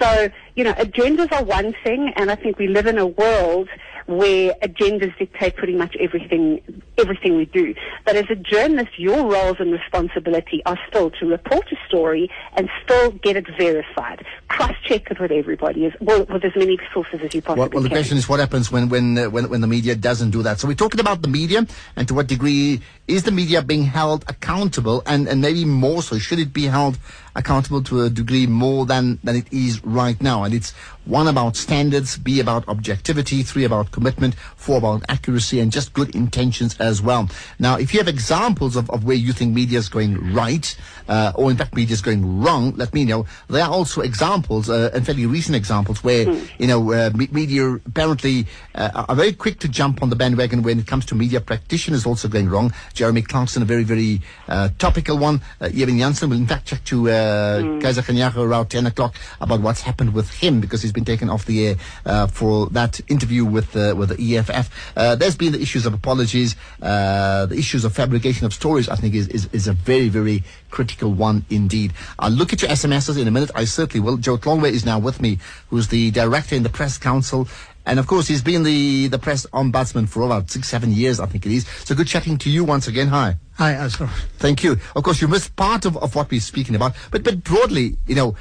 So, 0.00 0.30
you 0.56 0.64
know, 0.64 0.72
agendas 0.72 1.30
are 1.32 1.44
one 1.44 1.74
thing, 1.84 2.12
and 2.16 2.30
I 2.30 2.34
think 2.34 2.58
we 2.58 2.66
live 2.66 2.86
in 2.86 2.98
a 2.98 3.06
world 3.06 3.68
where 4.06 4.54
agendas 4.62 5.16
dictate 5.18 5.56
pretty 5.56 5.74
much 5.74 5.94
everything 6.00 6.82
everything 7.00 7.36
we 7.36 7.46
do. 7.46 7.74
But 8.04 8.16
as 8.16 8.26
a 8.30 8.36
journalist, 8.36 8.98
your 8.98 9.24
roles 9.24 9.56
and 9.58 9.72
responsibility 9.72 10.62
are 10.66 10.78
still 10.88 11.10
to 11.12 11.26
report 11.26 11.66
a 11.72 11.76
story 11.88 12.30
and 12.56 12.68
still 12.84 13.10
get 13.12 13.36
it 13.36 13.46
verified. 13.58 14.24
Cross-check 14.48 15.10
it 15.10 15.20
with 15.20 15.32
everybody, 15.32 15.86
as, 15.86 15.92
well, 16.00 16.24
with 16.24 16.44
as 16.44 16.54
many 16.56 16.78
sources 16.92 17.20
as 17.22 17.34
you 17.34 17.42
possibly 17.42 17.60
well, 17.60 17.70
well, 17.72 17.82
the 17.82 17.88
can. 17.88 17.96
question 17.96 18.18
is 18.18 18.28
what 18.28 18.40
happens 18.40 18.70
when 18.70 18.88
when, 18.88 19.18
uh, 19.18 19.30
when 19.30 19.48
when 19.48 19.60
the 19.60 19.66
media 19.66 19.94
doesn't 19.94 20.30
do 20.30 20.42
that. 20.42 20.60
So 20.60 20.68
we're 20.68 20.74
talking 20.74 21.00
about 21.00 21.22
the 21.22 21.28
media, 21.28 21.66
and 21.96 22.08
to 22.08 22.14
what 22.14 22.26
degree 22.26 22.80
is 23.06 23.22
the 23.22 23.32
media 23.32 23.62
being 23.62 23.84
held 23.84 24.24
accountable, 24.28 25.02
and 25.06 25.28
and 25.28 25.40
maybe 25.40 25.64
more 25.64 26.02
so, 26.02 26.18
should 26.18 26.38
it 26.38 26.52
be 26.52 26.66
held 26.66 26.98
accountable 27.36 27.82
to 27.84 28.02
a 28.02 28.10
degree 28.10 28.46
more 28.46 28.84
than 28.86 29.18
than 29.22 29.36
it 29.36 29.52
is 29.52 29.84
right 29.84 30.20
now? 30.20 30.44
And 30.44 30.52
it's 30.52 30.72
one 31.04 31.28
about 31.28 31.56
standards, 31.56 32.18
B 32.18 32.40
about 32.40 32.68
objectivity, 32.68 33.42
three 33.42 33.64
about 33.64 33.92
commitment, 33.92 34.34
four 34.56 34.78
about 34.78 35.04
accuracy, 35.08 35.60
and 35.60 35.70
just 35.70 35.92
good 35.92 36.14
intentions 36.14 36.76
as 36.78 36.89
well. 37.02 37.28
Now, 37.58 37.76
if 37.76 37.92
you 37.92 38.00
have 38.00 38.08
examples 38.08 38.76
of, 38.76 38.90
of 38.90 39.04
where 39.04 39.16
you 39.16 39.32
think 39.32 39.54
media 39.54 39.78
is 39.78 39.88
going 39.88 40.32
right, 40.32 40.76
uh, 41.08 41.32
or 41.34 41.50
in 41.50 41.56
fact 41.56 41.74
media 41.74 41.92
is 41.92 42.02
going 42.02 42.42
wrong, 42.42 42.74
let 42.76 42.94
me 42.94 43.04
know. 43.04 43.26
There 43.48 43.64
are 43.64 43.70
also 43.70 44.00
examples, 44.00 44.70
uh, 44.70 44.90
and 44.94 45.04
fairly 45.04 45.26
recent 45.26 45.56
examples, 45.56 46.02
where 46.02 46.30
you 46.58 46.66
know 46.66 46.92
uh, 46.92 47.10
media 47.14 47.74
apparently 47.74 48.46
uh, 48.74 49.04
are 49.08 49.16
very 49.16 49.32
quick 49.32 49.58
to 49.60 49.68
jump 49.68 50.02
on 50.02 50.10
the 50.10 50.16
bandwagon 50.16 50.62
when 50.62 50.78
it 50.78 50.86
comes 50.86 51.04
to 51.06 51.14
media 51.14 51.40
practitioners 51.40 52.06
also 52.06 52.28
going 52.28 52.48
wrong. 52.48 52.72
Jeremy 52.94 53.22
Clarkson, 53.22 53.62
a 53.62 53.66
very 53.66 53.84
very 53.84 54.20
uh, 54.48 54.70
topical 54.78 55.18
one. 55.18 55.40
Uh, 55.60 55.66
Evan 55.66 55.98
Janssen 55.98 56.30
will 56.30 56.36
in 56.38 56.46
fact 56.46 56.66
check 56.66 56.84
to 56.84 57.10
uh, 57.10 57.60
Kaizer 57.80 58.02
Kganyago 58.02 58.38
around 58.38 58.68
10 58.68 58.86
o'clock 58.86 59.14
about 59.40 59.60
what's 59.60 59.82
happened 59.82 60.14
with 60.14 60.30
him 60.30 60.60
because 60.60 60.82
he's 60.82 60.92
been 60.92 61.04
taken 61.04 61.28
off 61.28 61.44
the 61.44 61.68
air 61.68 61.76
uh, 62.06 62.26
for 62.26 62.66
that 62.70 63.00
interview 63.08 63.44
with 63.44 63.76
uh, 63.76 63.94
with 63.96 64.16
the 64.16 64.36
EFF. 64.36 64.70
Uh, 64.96 65.14
there's 65.14 65.36
been 65.36 65.52
the 65.52 65.60
issues 65.60 65.86
of 65.86 65.94
apologies, 65.94 66.56
uh, 66.82 67.46
the 67.46 67.56
issues 67.56 67.84
of 67.84 67.92
fabrication 67.92 68.46
of 68.46 68.54
stories. 68.54 68.88
I 68.88 68.96
think 68.96 69.14
is, 69.14 69.28
is 69.28 69.48
is 69.52 69.68
a 69.68 69.72
very 69.72 70.08
very 70.08 70.42
critical 70.70 71.12
one 71.12 71.44
indeed. 71.50 71.92
I'll 72.18 72.30
look 72.30 72.52
at 72.52 72.62
your 72.62 72.70
SMSs 72.70 73.20
in 73.20 73.28
a 73.28 73.30
minute. 73.30 73.50
I 73.54 73.64
certainly 73.64 74.00
will. 74.04 74.16
Joe 74.16 74.36
Tlholoe 74.36 74.70
is 74.70 74.84
now 74.84 74.98
with 74.98 75.20
me, 75.20 75.38
who's 75.68 75.88
the 75.88 76.10
director 76.10 76.54
in 76.54 76.62
the 76.62 76.70
press 76.70 76.98
council. 76.98 77.48
And 77.86 77.98
of 77.98 78.06
course, 78.06 78.28
he's 78.28 78.42
been 78.42 78.62
the, 78.62 79.08
the 79.08 79.18
press 79.18 79.46
ombudsman 79.46 80.08
for 80.08 80.22
about 80.22 80.50
six, 80.50 80.68
seven 80.68 80.92
years, 80.92 81.18
I 81.18 81.26
think 81.26 81.46
it 81.46 81.52
is. 81.52 81.66
So 81.84 81.94
good 81.94 82.06
chatting 82.06 82.36
to 82.38 82.50
you 82.50 82.62
once 82.62 82.86
again. 82.86 83.08
Hi. 83.08 83.36
Hi, 83.54 83.72
Ashraf. 83.72 84.28
Thank 84.36 84.62
you. 84.62 84.78
Of 84.94 85.02
course, 85.02 85.20
you 85.20 85.28
missed 85.28 85.56
part 85.56 85.86
of, 85.86 85.96
of 85.96 86.14
what 86.14 86.30
we're 86.30 86.40
speaking 86.40 86.74
about, 86.74 86.94
but 87.10 87.24
but 87.24 87.42
broadly, 87.42 87.96
you 88.06 88.14
know, 88.14 88.36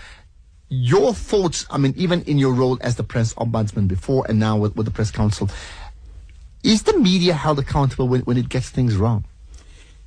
your 0.70 1.14
thoughts. 1.14 1.66
I 1.70 1.78
mean, 1.78 1.94
even 1.98 2.22
in 2.24 2.38
your 2.38 2.54
role 2.54 2.78
as 2.82 2.96
the 2.96 3.04
press 3.04 3.34
ombudsman 3.36 3.88
before 3.88 4.26
and 4.30 4.40
now 4.40 4.58
with, 4.58 4.76
with 4.76 4.86
the 4.86 4.92
press 4.92 5.10
council, 5.12 5.50
is 6.64 6.84
the 6.84 6.98
media 6.98 7.34
held 7.34 7.60
accountable 7.60 8.08
when, 8.08 8.22
when 8.22 8.38
it 8.38 8.50
gets 8.50 8.70
things 8.70 8.96
wrong? 8.98 9.24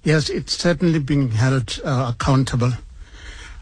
Yes, 0.05 0.29
it's 0.29 0.53
certainly 0.53 0.99
being 0.99 1.31
held 1.31 1.81
uh, 1.85 2.13
accountable. 2.15 2.73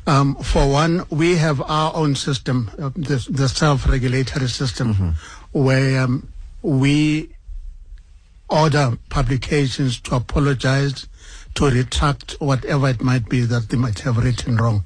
Um, 0.07 0.35
for 0.37 0.69
one, 0.69 1.05
we 1.11 1.37
have 1.37 1.61
our 1.61 1.95
own 1.95 2.15
system, 2.15 2.71
uh, 2.79 2.91
the, 2.97 3.25
the 3.31 3.49
self-regulatory 3.49 4.49
system, 4.49 5.15
where 5.53 6.01
um, 6.03 6.33
we 6.63 7.31
order 8.49 8.99
publications 9.11 10.01
to 10.01 10.17
apologize, 10.17 11.07
to 11.55 11.71
retract 11.71 12.33
whatever 12.41 12.89
it 12.89 13.03
might 13.03 13.29
be 13.29 13.43
that 13.43 13.69
they 13.69 13.77
might 13.77 14.01
have 14.01 14.17
written 14.17 14.57
wrong. 14.57 14.85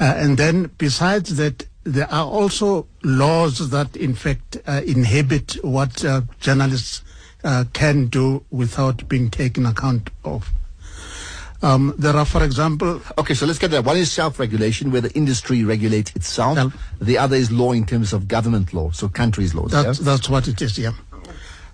Uh, 0.00 0.14
and 0.16 0.38
then 0.38 0.70
besides 0.78 1.36
that, 1.36 1.67
there 1.94 2.10
are 2.12 2.24
also 2.26 2.86
laws 3.02 3.70
that 3.70 3.96
in 3.96 4.14
fact 4.14 4.56
uh, 4.66 4.82
inhibit 4.86 5.56
what 5.64 6.04
uh, 6.04 6.20
journalists 6.40 7.02
uh, 7.44 7.64
can 7.72 8.06
do 8.06 8.44
without 8.50 9.08
being 9.08 9.30
taken 9.30 9.66
account 9.66 10.10
of. 10.24 10.50
Um, 11.60 11.94
there 11.98 12.14
are, 12.14 12.24
for 12.24 12.44
example, 12.44 13.00
Okay, 13.18 13.34
so 13.34 13.44
let's 13.44 13.58
get 13.58 13.72
that. 13.72 13.84
One 13.84 13.96
is 13.96 14.12
self-regulation, 14.12 14.92
where 14.92 15.00
the 15.00 15.10
industry 15.16 15.64
regulates 15.64 16.12
itself. 16.14 16.56
Self- 16.56 16.74
The 17.00 17.18
other 17.18 17.34
is 17.34 17.50
law 17.50 17.72
in 17.72 17.84
terms 17.84 18.12
of 18.12 18.28
government 18.28 18.72
law, 18.72 18.90
so 18.92 19.08
countries' 19.08 19.54
laws. 19.56 19.72
yeah? 19.72 19.82
That's, 19.82 19.98
that's 19.98 20.28
what 20.28 20.46
it 20.46 20.62
is, 20.62 20.78
yeah. 20.78 20.92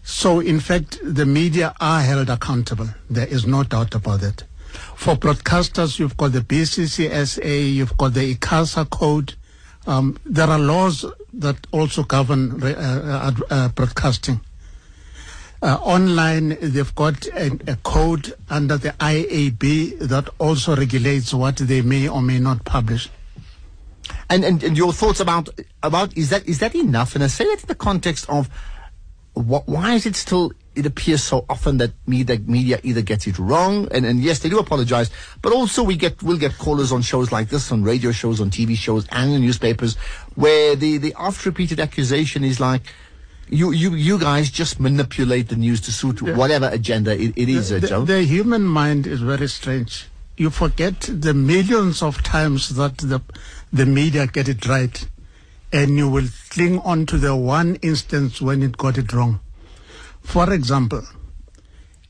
So, 0.03 0.41
in 0.41 0.61
fact, 0.61 0.99
the 1.03 1.27
media 1.27 1.75
are 1.81 2.01
held 2.01 2.31
accountable. 2.31 2.89
There 3.11 3.27
is 3.27 3.47
no 3.47 3.63
doubt 3.63 3.95
about 3.95 4.21
that. 4.23 4.45
For 4.97 5.17
broadcasters, 5.17 5.99
you've 5.99 6.17
got 6.17 6.33
the 6.33 6.41
BCCSA, 6.41 7.75
you've 7.75 7.97
got 7.99 8.15
the 8.15 8.35
ICASA 8.35 8.89
code. 8.91 9.35
Um, 9.87 10.19
there 10.25 10.49
are 10.49 10.59
laws 10.59 11.05
that 11.35 11.67
also 11.71 12.05
govern 12.05 12.63
uh, 12.63 12.67
uh, 12.69 13.33
uh, 13.51 13.69
broadcasting. 13.69 14.41
Uh, 15.63 15.77
online, 15.83 16.57
they've 16.61 16.95
got 16.95 17.27
a, 17.29 17.59
a 17.67 17.77
code 17.77 18.35
under 18.51 18.77
the 18.77 18.91
IAB 18.91 19.99
that 19.99 20.29
also 20.39 20.77
regulates 20.77 21.33
what 21.33 21.57
they 21.57 21.81
may 21.81 22.09
or 22.09 22.21
may 22.23 22.39
not 22.39 22.65
publish. 22.65 23.09
And, 24.29 24.45
and 24.45 24.63
and 24.63 24.77
your 24.77 24.93
thoughts 24.93 25.21
about 25.21 25.49
about 25.83 26.17
is 26.17 26.31
that 26.31 26.47
is 26.47 26.59
that 26.59 26.75
enough? 26.75 27.15
And 27.15 27.25
I 27.25 27.29
say 27.29 27.45
that 27.45 27.63
in 27.63 27.69
the 27.69 27.75
context 27.75 28.29
of 28.29 28.49
what, 29.33 29.67
why 29.67 29.95
is 29.95 30.07
it 30.07 30.17
still 30.17 30.53
it 30.77 30.87
appears 30.87 31.23
so 31.23 31.45
often 31.49 31.79
that 31.79 31.93
media 32.07 32.39
media 32.39 32.81
either 32.83 33.03
gets 33.03 33.27
it 33.27 33.39
wrong 33.39 33.89
and, 33.91 34.05
and 34.05 34.21
yes 34.21 34.41
they 34.41 34.49
do 34.49 34.59
apologize, 34.59 35.11
but 35.43 35.53
also 35.53 35.83
we 35.83 35.97
get 35.97 36.23
we'll 36.23 36.39
get 36.39 36.57
callers 36.59 36.93
on 36.93 37.03
shows 37.03 37.31
like 37.33 37.49
this, 37.49 37.71
on 37.73 37.83
radio 37.85 38.13
shows, 38.13 38.41
on 38.41 38.51
TV 38.51 38.77
shows, 38.77 39.07
and 39.11 39.33
in 39.33 39.41
newspapers 39.41 39.97
where 40.35 40.77
the 40.77 40.99
the 40.99 41.15
oft 41.15 41.45
repeated 41.47 41.81
accusation 41.81 42.45
is 42.45 42.61
like. 42.61 42.83
You, 43.51 43.73
you, 43.73 43.95
you 43.95 44.19
guys 44.19 44.51
just 44.51 44.81
manipulate 44.81 45.51
the 45.51 45.57
news 45.57 45.83
to 45.83 45.93
suit 45.93 46.23
whatever 46.23 46.67
agenda 46.73 47.13
it, 47.13 47.35
it 47.37 47.51
is, 47.51 47.71
uh, 47.71 47.79
the, 47.79 47.89
Joe. 47.89 48.05
the 48.07 48.23
human 48.23 48.63
mind 48.63 49.07
is 49.07 49.21
very 49.21 49.49
strange. 49.49 50.09
You 50.39 50.49
forget 50.49 50.99
the 51.03 51.35
millions 51.35 52.03
of 52.03 52.23
times 52.23 52.75
that 52.77 52.97
the 52.99 53.21
the 53.71 53.85
media 53.85 54.27
get 54.27 54.49
it 54.49 54.67
right, 54.67 55.07
and 55.71 55.99
you 55.99 56.09
will 56.09 56.29
cling 56.49 56.79
on 56.79 57.05
to 57.05 57.19
the 57.19 57.37
one 57.37 57.75
instance 57.83 58.41
when 58.41 58.63
it 58.63 58.79
got 58.79 58.97
it 58.97 59.13
wrong. 59.13 59.41
For 60.25 60.53
example, 60.53 61.03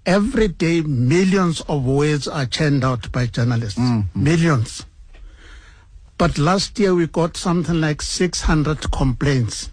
every 0.06 0.48
day 0.48 0.80
millions 0.80 1.60
of 1.62 1.84
words 1.84 2.26
are 2.26 2.46
churned 2.46 2.82
out 2.82 3.12
by 3.12 3.26
journalists. 3.26 3.78
Millions. 4.14 4.86
But 6.16 6.38
last 6.38 6.78
year 6.78 6.94
we 6.94 7.06
got 7.06 7.36
something 7.36 7.80
like 7.80 8.00
600 8.00 8.90
complaints. 8.90 9.70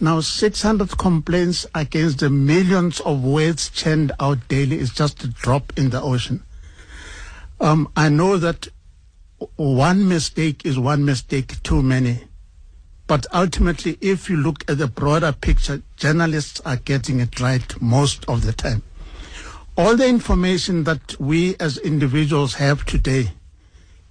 Now, 0.00 0.20
600 0.20 0.98
complaints 0.98 1.64
against 1.74 2.18
the 2.18 2.28
millions 2.28 3.00
of 3.00 3.22
words 3.22 3.70
churned 3.70 4.12
out 4.18 4.48
daily 4.48 4.78
is 4.78 4.90
just 4.90 5.22
a 5.24 5.28
drop 5.28 5.72
in 5.78 5.90
the 5.90 6.02
ocean. 6.02 6.42
Um, 7.60 7.88
I 7.96 8.08
know 8.08 8.36
that 8.36 8.68
one 9.56 10.08
mistake 10.08 10.66
is 10.66 10.78
one 10.78 11.04
mistake 11.04 11.62
too 11.62 11.82
many. 11.82 12.24
But 13.12 13.26
ultimately, 13.34 13.98
if 14.00 14.30
you 14.30 14.38
look 14.38 14.64
at 14.70 14.78
the 14.78 14.86
broader 14.86 15.32
picture, 15.32 15.82
journalists 15.98 16.62
are 16.64 16.76
getting 16.76 17.20
it 17.20 17.40
right 17.40 17.62
most 17.78 18.24
of 18.24 18.46
the 18.46 18.54
time. 18.54 18.82
All 19.76 19.96
the 19.96 20.08
information 20.08 20.84
that 20.84 21.20
we 21.20 21.54
as 21.60 21.76
individuals 21.76 22.54
have 22.54 22.86
today 22.86 23.32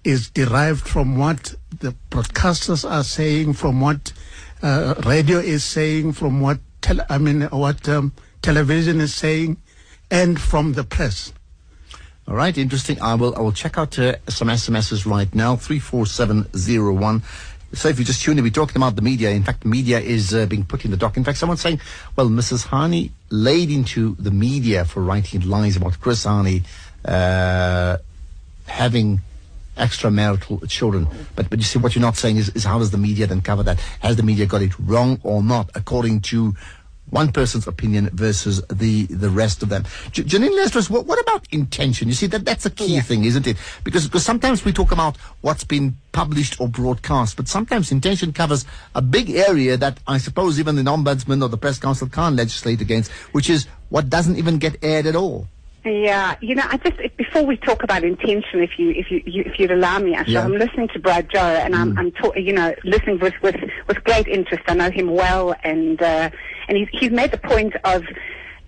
is 0.03 0.29
derived 0.29 0.87
from 0.87 1.17
what 1.17 1.55
the 1.79 1.95
broadcasters 2.11 2.87
are 2.87 3.03
saying, 3.03 3.53
from 3.53 3.81
what 3.81 4.13
uh, 4.61 4.93
radio 5.03 5.39
is 5.39 5.63
saying, 5.63 6.13
from 6.13 6.39
what 6.39 6.59
tele- 6.81 7.07
I 7.09 7.17
mean, 7.17 7.41
what 7.45 7.89
um, 7.89 8.13
television 8.43 9.01
is 9.01 9.15
saying, 9.15 9.57
and 10.11 10.39
from 10.39 10.73
the 10.73 10.83
press. 10.83 11.33
All 12.27 12.35
right, 12.35 12.55
interesting. 12.55 13.01
I 13.01 13.15
will 13.15 13.35
I 13.35 13.39
will 13.41 13.51
check 13.51 13.79
out 13.79 13.97
uh, 13.97 14.17
some 14.29 14.47
SMSs 14.47 15.07
right 15.07 15.33
now. 15.33 15.55
Three 15.55 15.79
four 15.79 16.05
seven 16.05 16.47
zero 16.55 16.93
one. 16.93 17.23
So 17.73 17.87
if 17.87 17.97
you 17.99 18.05
just 18.05 18.21
tune 18.21 18.37
in, 18.37 18.43
we're 18.43 18.49
talking 18.49 18.77
about 18.77 18.95
the 18.95 19.01
media. 19.01 19.29
In 19.29 19.43
fact, 19.43 19.61
the 19.61 19.69
media 19.69 19.99
is 19.99 20.33
uh, 20.33 20.45
being 20.45 20.65
put 20.65 20.83
in 20.83 20.91
the 20.91 20.97
dock. 20.97 21.15
In 21.15 21.23
fact, 21.23 21.37
someone's 21.37 21.61
saying, 21.61 21.79
well, 22.15 22.27
Mrs. 22.27 22.67
Hani 22.67 23.11
laid 23.29 23.71
into 23.71 24.15
the 24.15 24.31
media 24.31 24.83
for 24.83 25.01
writing 25.01 25.41
lies 25.41 25.77
about 25.77 25.99
Chris 26.01 26.25
Hani 26.25 26.63
uh, 27.05 27.97
having 28.67 29.21
extramarital 29.77 30.67
children. 30.69 31.07
But 31.35 31.49
but 31.49 31.59
you 31.59 31.65
see, 31.65 31.79
what 31.79 31.95
you're 31.95 32.01
not 32.01 32.17
saying 32.17 32.37
is, 32.37 32.49
is 32.49 32.65
how 32.65 32.79
does 32.79 32.91
the 32.91 32.97
media 32.97 33.25
then 33.27 33.41
cover 33.41 33.63
that? 33.63 33.79
Has 34.01 34.15
the 34.17 34.23
media 34.23 34.45
got 34.45 34.61
it 34.61 34.77
wrong 34.77 35.19
or 35.23 35.41
not, 35.41 35.69
according 35.73 36.21
to 36.21 36.55
one 37.11 37.31
person's 37.31 37.67
opinion 37.67 38.09
versus 38.13 38.61
the 38.67 39.05
the 39.05 39.29
rest 39.29 39.61
of 39.63 39.69
them. 39.69 39.83
J- 40.11 40.23
Janine 40.23 40.55
Lazarus, 40.57 40.89
what, 40.89 41.05
what 41.05 41.21
about 41.21 41.45
intention? 41.51 42.07
You 42.07 42.13
see 42.15 42.27
that 42.27 42.43
that's 42.43 42.65
a 42.65 42.69
key 42.71 42.99
thing, 43.01 43.23
isn't 43.25 43.45
it? 43.45 43.57
Because 43.83 44.07
because 44.07 44.25
sometimes 44.25 44.65
we 44.65 44.73
talk 44.73 44.91
about 44.91 45.17
what's 45.41 45.63
been 45.63 45.97
published 46.11 46.59
or 46.59 46.67
broadcast, 46.67 47.37
but 47.37 47.47
sometimes 47.47 47.91
intention 47.91 48.33
covers 48.33 48.65
a 48.95 49.01
big 49.01 49.29
area 49.29 49.77
that 49.77 49.99
I 50.07 50.17
suppose 50.17 50.59
even 50.59 50.75
the 50.75 50.83
ombudsman 50.83 51.41
or 51.43 51.49
the 51.49 51.57
press 51.57 51.77
council 51.79 52.09
can't 52.09 52.35
legislate 52.35 52.81
against, 52.81 53.11
which 53.33 53.49
is 53.49 53.67
what 53.89 54.09
doesn't 54.09 54.37
even 54.37 54.57
get 54.57 54.77
aired 54.83 55.05
at 55.05 55.15
all. 55.15 55.47
Yeah, 55.83 56.35
you 56.41 56.53
know, 56.53 56.61
I 56.63 56.77
just 56.77 57.17
before 57.17 57.43
we 57.43 57.57
talk 57.57 57.81
about 57.81 58.03
intention, 58.03 58.61
if 58.61 58.77
you 58.77 58.91
if 58.91 59.09
you, 59.09 59.23
you 59.25 59.41
if 59.47 59.57
you'd 59.59 59.71
allow 59.71 59.97
me, 59.97 60.13
Asha, 60.15 60.27
Yeah. 60.27 60.43
I'm 60.43 60.51
listening 60.53 60.89
to 60.89 60.99
Brad 60.99 61.27
Joe, 61.27 61.39
and 61.39 61.75
I'm 61.75 61.97
I'm 61.97 62.11
ta- 62.11 62.33
you 62.35 62.53
know 62.53 62.75
listening 62.83 63.17
with 63.17 63.33
with 63.41 63.55
with 63.87 64.03
great 64.03 64.27
interest. 64.27 64.61
I 64.67 64.75
know 64.75 64.91
him 64.91 65.09
well, 65.09 65.55
and 65.63 65.99
uh, 65.99 66.29
and 66.71 66.77
he's 66.79 66.87
he's 66.93 67.11
made 67.11 67.31
the 67.31 67.37
point 67.37 67.75
of. 67.83 68.05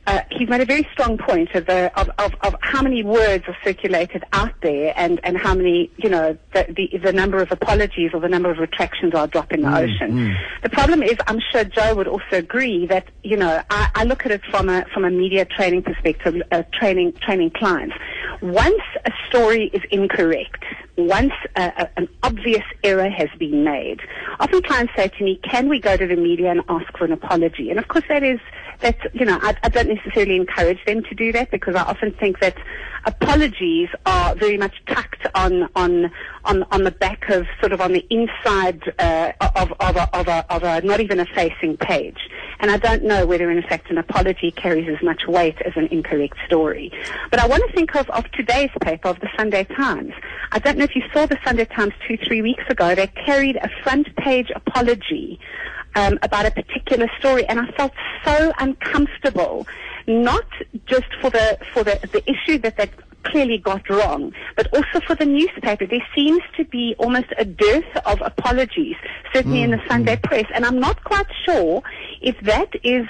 Uh, 0.05 0.19
he's 0.31 0.49
made 0.49 0.59
a 0.59 0.65
very 0.65 0.85
strong 0.91 1.17
point 1.17 1.49
of, 1.55 1.65
the, 1.65 1.89
of, 1.97 2.09
of, 2.17 2.35
of 2.41 2.53
how 2.59 2.81
many 2.81 3.03
words 3.03 3.45
are 3.47 3.55
circulated 3.63 4.21
out 4.33 4.51
there 4.61 4.91
and, 4.97 5.21
and 5.23 5.37
how 5.37 5.55
many, 5.55 5.89
you 5.95 6.09
know, 6.09 6.37
the, 6.53 6.65
the, 6.75 6.97
the 6.97 7.13
number 7.13 7.41
of 7.41 7.49
apologies 7.53 8.11
or 8.13 8.19
the 8.19 8.27
number 8.27 8.51
of 8.51 8.57
retractions 8.57 9.13
are 9.13 9.23
a 9.23 9.27
drop 9.29 9.53
in 9.53 9.61
the 9.61 9.73
ocean. 9.73 10.35
The 10.61 10.69
problem 10.69 11.03
is, 11.03 11.15
I'm 11.27 11.39
sure 11.53 11.63
Joe 11.63 11.95
would 11.95 12.09
also 12.09 12.33
agree 12.33 12.85
that, 12.87 13.07
you 13.23 13.37
know, 13.37 13.63
I, 13.69 13.91
I 13.95 14.03
look 14.03 14.25
at 14.25 14.33
it 14.33 14.41
from 14.51 14.67
a, 14.67 14.83
from 14.93 15.05
a 15.05 15.09
media 15.09 15.45
training 15.45 15.83
perspective, 15.83 16.35
uh, 16.51 16.63
training, 16.73 17.13
training 17.21 17.51
clients. 17.51 17.95
Once 18.41 18.83
a 19.05 19.11
story 19.29 19.69
is 19.71 19.83
incorrect, 19.89 20.65
once 20.95 21.33
an 21.55 22.07
obvious 22.21 22.63
error 22.83 23.09
has 23.09 23.29
been 23.39 23.63
made, 23.63 23.99
often 24.39 24.61
clients 24.61 24.93
say 24.95 25.07
to 25.07 25.23
me, 25.23 25.39
can 25.43 25.67
we 25.67 25.79
go 25.79 25.97
to 25.97 26.05
the 26.05 26.15
media 26.15 26.51
and 26.51 26.61
ask 26.69 26.95
for 26.97 27.05
an 27.05 27.11
apology? 27.11 27.69
And 27.69 27.79
of 27.79 27.87
course 27.87 28.05
that 28.09 28.23
is, 28.23 28.39
that's, 28.79 29.01
you 29.13 29.25
know, 29.25 29.39
I, 29.41 29.55
I 29.63 29.69
don't 29.69 29.87
necessarily 29.87 30.35
encourage 30.35 30.83
them 30.85 31.03
to 31.03 31.15
do 31.15 31.31
that 31.31 31.49
because 31.51 31.75
I 31.75 31.83
often 31.83 32.11
think 32.11 32.39
that 32.39 32.55
apologies 33.05 33.89
are 34.05 34.35
very 34.35 34.57
much 34.57 34.73
tucked 34.87 35.27
on, 35.35 35.69
on, 35.75 36.11
on, 36.45 36.63
on 36.71 36.83
the 36.83 36.91
back 36.91 37.29
of, 37.29 37.45
sort 37.59 37.71
of 37.71 37.81
on 37.81 37.93
the 37.93 38.05
inside 38.09 38.81
uh, 38.99 39.31
of, 39.55 39.73
of, 39.79 39.95
a, 39.95 40.17
of, 40.17 40.27
a, 40.27 40.45
of 40.53 40.63
a, 40.63 40.81
not 40.81 40.99
even 40.99 41.19
a 41.19 41.25
facing 41.25 41.77
page. 41.77 42.29
And 42.59 42.71
I 42.71 42.77
don't 42.77 43.03
know 43.03 43.25
whether 43.25 43.49
in 43.51 43.61
fact 43.63 43.89
an 43.89 43.97
apology 43.97 44.51
carries 44.51 44.87
as 44.87 45.03
much 45.03 45.27
weight 45.27 45.61
as 45.61 45.73
an 45.75 45.87
incorrect 45.87 46.37
story. 46.45 46.91
But 47.29 47.39
I 47.39 47.47
want 47.47 47.63
to 47.67 47.75
think 47.75 47.95
of, 47.95 48.09
of 48.11 48.29
today's 48.31 48.71
paper, 48.81 49.09
of 49.09 49.19
the 49.19 49.29
Sunday 49.37 49.65
Times. 49.65 50.13
I 50.51 50.59
don't 50.59 50.77
know 50.77 50.85
if 50.85 50.95
you 50.95 51.03
saw 51.13 51.25
the 51.25 51.37
Sunday 51.43 51.65
Times 51.65 51.93
two, 52.07 52.17
three 52.17 52.41
weeks 52.41 52.63
ago. 52.69 52.95
They 52.95 53.07
carried 53.07 53.57
a 53.57 53.69
front 53.83 54.15
page 54.15 54.51
apology 54.55 55.39
um, 55.95 56.17
about 56.21 56.45
a 56.45 56.51
particular 56.51 57.09
story, 57.19 57.45
and 57.45 57.59
I 57.59 57.67
felt 57.71 57.91
so 58.25 58.53
uncomfortable, 58.59 59.67
not 60.07 60.45
just 60.85 61.07
for 61.21 61.29
the 61.29 61.57
for 61.73 61.83
the, 61.83 61.99
the 62.11 62.23
issue 62.29 62.57
that 62.59 62.77
they 62.77 62.89
clearly 63.23 63.57
got 63.57 63.89
wrong, 63.89 64.33
but 64.55 64.67
also 64.73 64.99
for 65.05 65.15
the 65.15 65.25
newspaper. 65.25 65.85
There 65.85 66.05
seems 66.15 66.41
to 66.57 66.65
be 66.65 66.95
almost 66.99 67.27
a 67.37 67.45
dearth 67.45 67.97
of 68.05 68.21
apologies, 68.21 68.95
certainly 69.33 69.61
in 69.63 69.71
the 69.71 69.77
mm, 69.77 69.87
Sunday 69.87 70.17
mm. 70.17 70.23
press, 70.23 70.45
and 70.53 70.65
I'm 70.65 70.79
not 70.79 71.03
quite 71.03 71.27
sure 71.45 71.81
if 72.21 72.39
that 72.41 72.69
is 72.83 73.07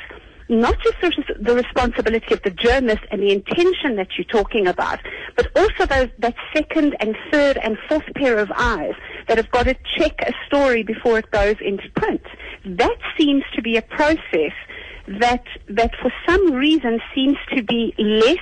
not 0.50 0.76
just 0.84 0.98
the 1.40 1.56
responsibility 1.56 2.34
of 2.34 2.42
the 2.44 2.52
journalist 2.52 3.02
and 3.12 3.22
the 3.22 3.32
intention 3.32 3.96
that 3.96 4.10
you're 4.18 4.26
talking 4.26 4.68
about, 4.68 5.00
but 5.36 5.48
also 5.56 5.86
those, 5.86 6.10
that 6.20 6.36
second 6.54 6.96
and 7.00 7.16
third 7.32 7.58
and 7.58 7.78
fourth 7.88 8.06
pair 8.16 8.38
of 8.38 8.52
eyes 8.56 8.94
that 9.28 9.38
have 9.38 9.50
got 9.52 9.64
to 9.64 9.76
check 9.98 10.22
a 10.22 10.34
story 10.46 10.84
before 10.84 11.18
it 11.18 11.32
goes 11.32 11.56
into 11.62 11.90
print. 11.96 12.22
That 12.66 12.98
seems 13.18 13.44
to 13.56 13.62
be 13.62 13.78
a 13.78 13.82
process 13.82 14.54
that 15.08 15.44
that 15.68 15.92
for 16.02 16.12
some 16.28 16.52
reason 16.52 17.00
seems 17.14 17.38
to 17.56 17.64
be 17.64 17.94
less 17.98 18.38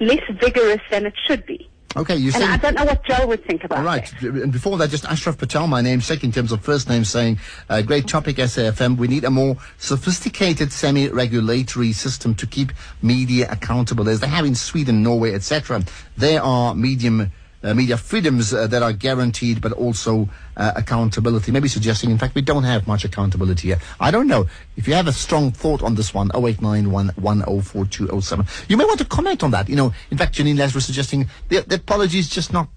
less 0.00 0.22
vigorous 0.40 0.80
than 0.90 1.06
it 1.06 1.14
should 1.26 1.44
be. 1.46 1.68
Okay, 1.96 2.16
you 2.16 2.30
And. 2.34 2.44
I 2.44 2.56
don't 2.58 2.74
know 2.74 2.84
what 2.84 3.02
Joe 3.04 3.26
would 3.26 3.44
think 3.44 3.64
about 3.64 3.78
All 3.78 3.84
right. 3.84 4.12
that. 4.20 4.22
And 4.22 4.52
before 4.52 4.76
that, 4.76 4.90
just 4.90 5.06
Ashraf 5.06 5.38
Patel, 5.38 5.66
my 5.66 5.80
namesake 5.80 6.22
in 6.22 6.30
terms 6.30 6.52
of 6.52 6.60
first 6.60 6.88
name, 6.88 7.02
saying, 7.02 7.38
uh, 7.70 7.80
great 7.80 8.06
topic, 8.06 8.36
SAFM. 8.36 8.98
We 8.98 9.08
need 9.08 9.24
a 9.24 9.30
more 9.30 9.56
sophisticated 9.78 10.70
semi-regulatory 10.70 11.92
system 11.92 12.34
to 12.36 12.46
keep 12.46 12.72
media 13.00 13.50
accountable, 13.50 14.08
as 14.08 14.20
they 14.20 14.28
have 14.28 14.44
in 14.44 14.54
Sweden, 14.54 15.02
Norway, 15.02 15.34
etc. 15.34 15.82
There 16.16 16.42
are 16.42 16.74
medium. 16.74 17.32
Uh, 17.60 17.74
media 17.74 17.96
freedoms 17.96 18.54
uh, 18.54 18.68
that 18.68 18.84
are 18.84 18.92
guaranteed, 18.92 19.60
but 19.60 19.72
also 19.72 20.28
uh, 20.56 20.70
accountability. 20.76 21.50
Maybe 21.50 21.66
suggesting, 21.66 22.08
in 22.08 22.16
fact, 22.16 22.36
we 22.36 22.40
don't 22.40 22.62
have 22.62 22.86
much 22.86 23.04
accountability 23.04 23.68
here. 23.68 23.80
I 23.98 24.12
don't 24.12 24.28
know. 24.28 24.46
If 24.76 24.86
you 24.86 24.94
have 24.94 25.08
a 25.08 25.12
strong 25.12 25.50
thought 25.50 25.82
on 25.82 25.96
this 25.96 26.14
one, 26.14 26.30
0891 26.36 27.08
104207, 27.16 28.46
you 28.68 28.76
may 28.76 28.84
want 28.84 29.00
to 29.00 29.04
comment 29.04 29.42
on 29.42 29.50
that. 29.50 29.68
You 29.68 29.74
know, 29.74 29.92
in 30.08 30.16
fact, 30.16 30.36
Janine 30.36 30.56
Lazarus 30.56 30.86
suggesting 30.86 31.28
the, 31.48 31.62
the 31.62 31.74
apology 31.74 32.20
is 32.20 32.28
just 32.28 32.52
not, 32.52 32.68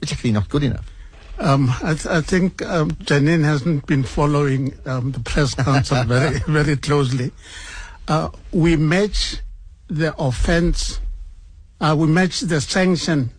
particularly 0.00 0.32
not 0.32 0.48
good 0.48 0.64
enough. 0.64 0.84
Um, 1.38 1.70
I, 1.84 1.94
th- 1.94 2.06
I 2.06 2.20
think 2.20 2.60
um, 2.62 2.90
Janine 2.90 3.44
hasn't 3.44 3.86
been 3.86 4.02
following 4.02 4.74
um, 4.84 5.12
the 5.12 5.20
press 5.20 5.54
council 5.54 6.02
very, 6.06 6.40
very 6.40 6.76
closely. 6.76 7.30
Uh, 8.08 8.30
we 8.50 8.74
match 8.74 9.36
the 9.86 10.12
offense, 10.18 10.98
uh, 11.80 11.94
we 11.96 12.08
match 12.08 12.40
the 12.40 12.60
sanction 12.60 13.30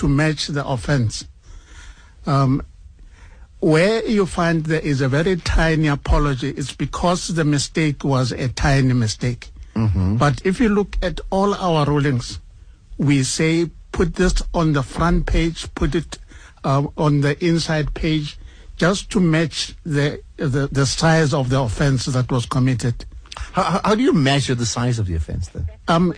to 0.00 0.08
match 0.08 0.48
the 0.48 0.66
offense. 0.66 1.26
Um, 2.26 2.62
where 3.60 4.04
you 4.06 4.24
find 4.26 4.64
there 4.64 4.80
is 4.80 5.00
a 5.02 5.08
very 5.08 5.36
tiny 5.36 5.86
apology, 5.88 6.50
it's 6.50 6.72
because 6.74 7.28
the 7.28 7.44
mistake 7.44 8.02
was 8.04 8.32
a 8.32 8.48
tiny 8.48 8.94
mistake. 8.94 9.50
But 10.18 10.44
if 10.44 10.60
you 10.60 10.68
look 10.68 10.96
at 11.02 11.20
all 11.30 11.54
our 11.54 11.86
rulings, 11.86 12.38
we 12.98 13.22
say 13.22 13.70
put 13.92 14.14
this 14.16 14.42
on 14.52 14.72
the 14.72 14.82
front 14.82 15.26
page, 15.26 15.72
put 15.74 15.94
it 15.94 16.18
uh, 16.64 16.86
on 16.98 17.20
the 17.22 17.42
inside 17.44 17.94
page, 17.94 18.38
just 18.76 19.10
to 19.10 19.20
match 19.20 19.74
the, 19.84 20.20
the 20.36 20.68
the 20.72 20.84
size 20.86 21.32
of 21.34 21.48
the 21.50 21.60
offense 21.60 22.06
that 22.06 22.30
was 22.30 22.44
committed. 22.46 23.04
How, 23.52 23.62
how- 23.62 23.80
how 23.84 23.94
do 23.94 24.02
you 24.02 24.12
measure 24.12 24.54
the 24.54 24.66
size 24.66 24.98
of 24.98 25.06
the 25.06 25.14
offense 25.14 25.48
then? 25.48 25.66
Um, 25.88 26.14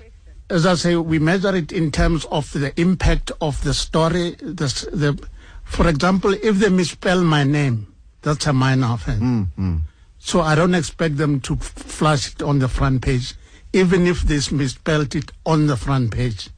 as 0.53 0.67
I 0.67 0.75
say, 0.75 0.97
we 0.97 1.19
measure 1.19 1.57
it 1.57 1.73
in 1.73 1.91
terms 1.91 2.27
of 2.27 2.53
the 2.53 2.79
impact 2.79 3.33
of 3.41 3.65
the 3.65 3.73
story. 3.73 4.33
The, 4.33 4.69
the, 4.93 5.29
for 5.65 5.89
example, 5.89 6.35
if 6.35 6.57
they 6.57 6.69
misspell 6.69 7.23
my 7.25 7.43
name, 7.43 7.95
that's 8.21 8.47
a 8.47 8.53
minor 8.53 8.93
offense. 8.93 9.23
Mm, 9.23 9.47
mm. 9.59 9.81
So 10.19 10.43
I 10.43 10.55
don't 10.55 10.75
expect 10.75 11.17
them 11.17 11.41
to 11.41 11.57
flash 11.57 12.35
it 12.35 12.43
on 12.43 12.59
the 12.59 12.69
front 12.69 13.01
page, 13.01 13.35
even 13.73 14.07
if 14.07 14.23
they 14.23 14.41
misspelled 14.55 15.15
it 15.17 15.33
on 15.47 15.69
the 15.69 15.77
front 15.77 16.13
page. 16.13 16.51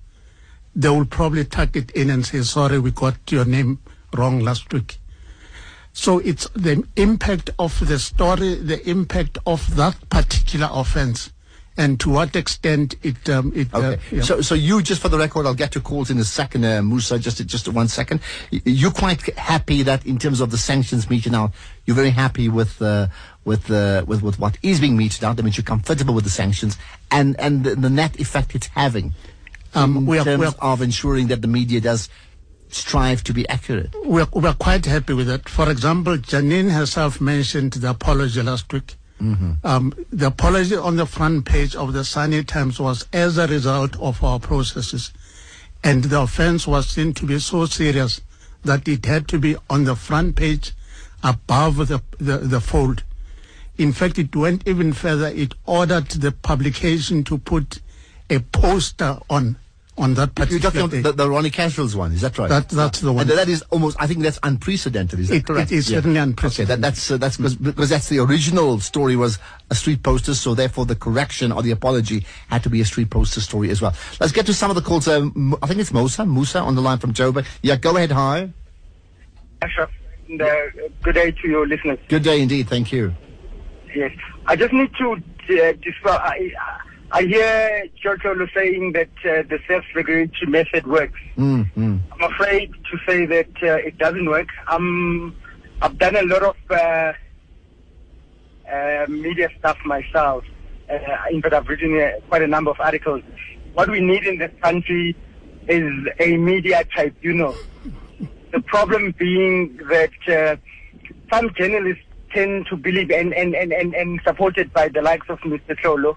They 0.74 0.88
will 0.88 1.06
probably 1.06 1.44
tuck 1.44 1.76
it 1.76 1.92
in 1.92 2.10
and 2.10 2.26
say, 2.26 2.42
"Sorry, 2.42 2.80
we 2.80 2.90
got 2.90 3.16
your 3.30 3.44
name 3.44 3.78
wrong 4.12 4.40
last 4.40 4.72
week." 4.72 4.98
So 5.92 6.18
it's 6.18 6.48
the 6.54 6.82
impact 6.96 7.50
of 7.60 7.86
the 7.86 8.00
story, 8.00 8.56
the 8.56 8.86
impact 8.90 9.38
of 9.46 9.76
that 9.76 9.96
particular 10.10 10.68
offense, 10.72 11.30
and 11.76 11.98
to 12.00 12.10
what 12.10 12.36
extent 12.36 12.94
it 13.02 13.28
um, 13.28 13.52
it. 13.54 13.68
uh, 13.74 13.78
Okay. 13.78 14.00
yeah. 14.12 14.22
So, 14.22 14.40
so 14.42 14.54
you, 14.54 14.80
just 14.82 15.00
for 15.02 15.08
the 15.08 15.18
record, 15.18 15.44
I'll 15.46 15.54
get 15.54 15.72
to 15.72 15.80
calls 15.80 16.08
in 16.10 16.18
a 16.18 16.24
second, 16.24 16.64
uh, 16.64 16.82
Musa, 16.82 17.18
just, 17.18 17.44
just 17.46 17.68
one 17.68 17.88
second. 17.88 18.20
You're 18.50 18.92
quite 18.92 19.22
happy 19.36 19.82
that 19.82 20.06
in 20.06 20.18
terms 20.18 20.40
of 20.40 20.50
the 20.50 20.58
sanctions 20.58 21.10
meted 21.10 21.34
out, 21.34 21.52
you're 21.84 21.96
very 21.96 22.10
happy 22.10 22.48
with, 22.48 22.80
uh, 22.80 23.08
with, 23.44 23.70
uh, 23.70 24.04
with, 24.06 24.22
with 24.22 24.38
what 24.38 24.56
is 24.62 24.80
being 24.80 24.96
meted 24.96 25.24
out. 25.24 25.36
That 25.36 25.42
means 25.42 25.56
you're 25.56 25.64
comfortable 25.64 26.14
with 26.14 26.24
the 26.24 26.30
sanctions 26.30 26.78
and, 27.10 27.38
and 27.40 27.64
the, 27.64 27.74
the 27.74 27.90
net 27.90 28.20
effect 28.20 28.54
it's 28.54 28.68
having 28.68 29.12
Um, 29.74 29.96
in 29.96 30.06
we 30.06 30.18
are- 30.20 30.24
terms 30.24 30.40
we 30.40 30.46
are- 30.46 30.54
of 30.60 30.80
ensuring 30.80 31.26
that 31.28 31.42
the 31.42 31.48
media 31.48 31.80
does 31.80 32.08
strive 32.68 33.22
to 33.24 33.32
be 33.34 33.48
accurate. 33.48 33.92
We're, 34.04 34.26
we're 34.32 34.54
quite 34.54 34.86
happy 34.86 35.12
with 35.12 35.28
it. 35.28 35.48
For 35.48 35.68
example, 35.70 36.16
Janine 36.18 36.70
herself 36.72 37.20
mentioned 37.20 37.72
the 37.74 37.90
apology 37.90 38.42
last 38.42 38.72
week. 38.72 38.96
Um, 39.20 39.94
the 40.12 40.26
apology 40.26 40.76
on 40.76 40.96
the 40.96 41.06
front 41.06 41.44
page 41.46 41.74
of 41.74 41.92
the 41.92 42.04
Sunday 42.04 42.42
Times 42.42 42.78
was 42.78 43.06
as 43.12 43.38
a 43.38 43.46
result 43.46 43.98
of 44.00 44.22
our 44.22 44.38
processes. 44.38 45.12
And 45.82 46.04
the 46.04 46.20
offense 46.20 46.66
was 46.66 46.88
seen 46.88 47.14
to 47.14 47.26
be 47.26 47.38
so 47.38 47.66
serious 47.66 48.20
that 48.64 48.88
it 48.88 49.04
had 49.06 49.28
to 49.28 49.38
be 49.38 49.56
on 49.70 49.84
the 49.84 49.94
front 49.96 50.36
page 50.36 50.72
above 51.22 51.88
the, 51.88 52.02
the, 52.18 52.38
the 52.38 52.60
fold. 52.60 53.02
In 53.76 53.92
fact, 53.92 54.18
it 54.18 54.34
went 54.34 54.66
even 54.66 54.92
further. 54.92 55.28
It 55.28 55.54
ordered 55.66 56.08
the 56.08 56.32
publication 56.32 57.24
to 57.24 57.38
put 57.38 57.80
a 58.30 58.38
poster 58.40 59.18
on 59.28 59.56
on 59.96 60.14
that 60.14 60.30
You're 60.36 60.46
particular 60.46 60.70
talking 60.72 60.88
day. 60.90 61.00
the, 61.02 61.12
the 61.12 61.30
Ronnie 61.30 61.50
Kasrils 61.50 61.94
one, 61.94 62.10
is 62.12 62.20
that 62.22 62.36
right? 62.36 62.48
That- 62.48 62.68
that's 62.68 63.00
the 63.00 63.12
one. 63.12 63.28
And 63.28 63.38
that 63.38 63.48
is 63.48 63.62
almost, 63.70 63.96
I 64.00 64.06
think 64.08 64.20
that's 64.22 64.38
unprecedented, 64.42 65.20
is 65.20 65.28
that 65.28 65.36
It- 65.36 65.46
correct? 65.46 65.70
it 65.70 65.76
is 65.76 65.86
certainly 65.86 66.18
Okay, 66.18 66.22
unprecedented. 66.30 66.82
that, 66.82 66.86
that's, 66.94 67.10
uh, 67.12 67.16
that's 67.16 67.36
because, 67.36 67.54
because 67.54 67.90
that's 67.90 68.08
the 68.08 68.18
original 68.18 68.80
story 68.80 69.14
was 69.14 69.38
a 69.70 69.74
street 69.76 70.02
poster, 70.02 70.34
so 70.34 70.54
therefore 70.54 70.84
the 70.86 70.96
correction 70.96 71.52
or 71.52 71.62
the 71.62 71.70
apology 71.70 72.24
had 72.48 72.62
to 72.64 72.70
be 72.70 72.80
a 72.80 72.84
street 72.84 73.10
poster 73.10 73.40
story 73.40 73.70
as 73.70 73.80
well. 73.80 73.94
Let's 74.20 74.32
get 74.32 74.46
to 74.46 74.54
some 74.54 74.70
of 74.70 74.74
the 74.74 74.82
calls. 74.82 75.06
Um, 75.06 75.56
I 75.62 75.66
think 75.68 75.78
it's 75.80 75.92
Musa, 75.92 76.26
Musa 76.26 76.58
on 76.58 76.74
the 76.74 76.82
line 76.82 76.98
from 76.98 77.12
Joburg. 77.14 77.46
Yeah, 77.62 77.76
go 77.76 77.96
ahead, 77.96 78.10
hi. 78.10 78.50
Ashraf, 79.62 79.90
and, 80.28 80.42
uh, 80.42 80.48
good 81.02 81.14
day 81.14 81.30
to 81.30 81.48
your 81.48 81.66
listeners. 81.68 81.98
Good 82.08 82.24
day 82.24 82.40
indeed, 82.42 82.68
thank 82.68 82.92
you. 82.92 83.14
Yes. 83.94 84.10
I 84.46 84.56
just 84.56 84.72
need 84.72 84.90
to 84.98 85.12
uh, 85.12 85.72
describe. 85.80 86.20
I, 86.20 86.50
I 86.60 86.80
hear 87.22 87.86
Joe 88.02 88.16
Tlholoe 88.16 88.52
saying 88.54 88.92
that 88.92 89.08
uh, 89.24 89.42
the 89.48 89.58
self-regulatory 89.68 90.50
method 90.50 90.86
works. 90.86 91.20
Mm, 91.36 91.70
mm. 91.74 92.00
I'm 92.12 92.32
afraid 92.32 92.72
to 92.72 92.98
say 93.06 93.26
that 93.26 93.50
uh, 93.62 93.76
it 93.76 93.98
doesn't 93.98 94.28
work. 94.28 94.48
Um, 94.68 95.34
I've 95.80 95.98
done 95.98 96.16
a 96.16 96.22
lot 96.22 96.42
of 96.42 96.56
uh, 96.70 97.12
uh, 98.70 99.06
media 99.08 99.48
stuff 99.58 99.76
myself. 99.84 100.44
Uh, 100.90 100.98
in 101.30 101.40
fact, 101.42 101.54
I've 101.54 101.68
written 101.68 102.00
uh, 102.00 102.20
quite 102.28 102.42
a 102.42 102.46
number 102.46 102.70
of 102.70 102.80
articles. 102.80 103.22
What 103.74 103.88
we 103.88 104.00
need 104.00 104.24
in 104.24 104.38
this 104.38 104.52
country 104.62 105.16
is 105.68 105.92
a 106.20 106.36
media 106.36 106.84
tribunal. 106.84 107.54
The 108.52 108.60
problem 108.60 109.14
being 109.18 109.76
that 109.88 110.28
uh, 110.28 110.56
some 111.32 111.52
journalists 111.54 112.04
tend 112.32 112.66
to 112.66 112.76
believe, 112.76 113.10
and, 113.10 113.32
and, 113.34 113.54
and, 113.54 113.72
and, 113.72 113.94
and 113.94 114.20
supported 114.26 114.72
by 114.72 114.88
the 114.88 115.02
likes 115.02 115.28
of 115.28 115.38
Mr. 115.40 115.76
Tlholoe, 115.80 116.16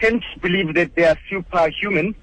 tend 0.00 0.22
to 0.34 0.40
believe 0.40 0.74
that 0.74 0.94
they 0.94 1.04
are 1.04 1.18
superhuman 1.28 2.14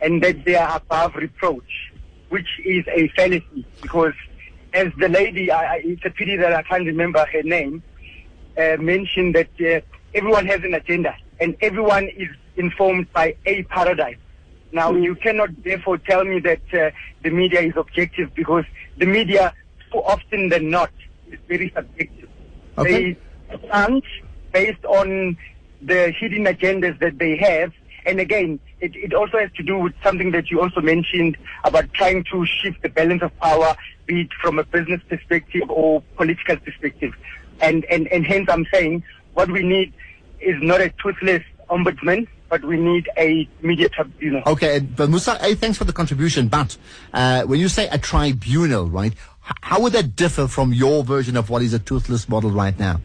and 0.00 0.22
that 0.22 0.44
they 0.44 0.56
are 0.56 0.76
above 0.76 1.14
reproach, 1.14 1.92
which 2.28 2.48
is 2.64 2.84
a 2.88 3.08
fallacy 3.08 3.66
because 3.80 4.14
as 4.74 4.88
the 4.98 5.08
lady, 5.08 5.50
I, 5.50 5.76
it's 5.84 6.04
a 6.04 6.10
pity 6.10 6.36
that 6.36 6.52
I 6.52 6.62
can't 6.62 6.86
remember 6.86 7.24
her 7.32 7.42
name, 7.42 7.82
uh, 8.56 8.76
mentioned 8.80 9.34
that 9.34 9.50
uh, 9.60 9.80
everyone 10.14 10.46
has 10.46 10.62
an 10.64 10.74
agenda 10.74 11.14
and 11.40 11.56
everyone 11.60 12.08
is 12.08 12.28
informed 12.56 13.12
by 13.12 13.36
a 13.46 13.62
paradigm. 13.64 14.16
Now, 14.72 14.92
you 14.94 15.14
cannot 15.14 15.50
therefore 15.62 15.98
tell 15.98 16.24
me 16.24 16.40
that 16.40 16.62
uh, 16.72 16.90
the 17.22 17.30
media 17.30 17.60
is 17.60 17.74
objective 17.76 18.34
because 18.34 18.64
the 18.96 19.04
media, 19.04 19.52
so 19.92 20.02
often 20.02 20.48
than 20.48 20.70
not, 20.70 20.90
is 21.30 21.38
very 21.46 21.70
subjective. 21.74 22.28
Okay. 22.78 23.12
They 23.12 23.58
stand 23.66 24.02
based 24.52 24.84
on 24.86 25.36
the 25.82 26.12
hidden 26.18 26.44
agendas 26.44 26.98
that 27.00 27.18
they 27.18 27.36
have. 27.36 27.72
And 28.04 28.18
again, 28.18 28.58
it, 28.80 28.96
it 28.96 29.14
also 29.14 29.38
has 29.38 29.50
to 29.52 29.62
do 29.62 29.78
with 29.78 29.94
something 30.02 30.32
that 30.32 30.50
you 30.50 30.60
also 30.60 30.80
mentioned 30.80 31.36
about 31.64 31.92
trying 31.92 32.24
to 32.32 32.46
shift 32.46 32.82
the 32.82 32.88
balance 32.88 33.22
of 33.22 33.36
power, 33.38 33.76
be 34.06 34.22
it 34.22 34.28
from 34.40 34.58
a 34.58 34.64
business 34.64 35.00
perspective 35.08 35.62
or 35.68 36.02
political 36.16 36.56
perspective. 36.56 37.14
And, 37.60 37.84
and, 37.84 38.08
and 38.08 38.26
hence 38.26 38.48
I'm 38.50 38.66
saying 38.72 39.04
what 39.34 39.50
we 39.50 39.62
need 39.62 39.92
is 40.40 40.56
not 40.60 40.80
a 40.80 40.90
toothless 41.00 41.44
ombudsman, 41.70 42.26
but 42.48 42.64
we 42.64 42.76
need 42.76 43.08
a 43.16 43.48
media 43.62 43.88
tribunal. 43.88 44.42
Okay, 44.46 44.80
but 44.80 45.08
Musa, 45.08 45.38
hey, 45.38 45.54
thanks 45.54 45.78
for 45.78 45.84
the 45.84 45.92
contribution. 45.92 46.48
But 46.48 46.76
uh, 47.14 47.44
when 47.44 47.60
you 47.60 47.68
say 47.68 47.88
a 47.88 47.98
tribunal, 47.98 48.90
right, 48.90 49.14
how 49.40 49.80
would 49.80 49.92
that 49.94 50.16
differ 50.16 50.48
from 50.48 50.72
your 50.72 51.04
version 51.04 51.36
of 51.36 51.48
what 51.50 51.62
is 51.62 51.72
a 51.72 51.78
toothless 51.78 52.28
model 52.28 52.50
right 52.50 52.78
now? 52.78 53.00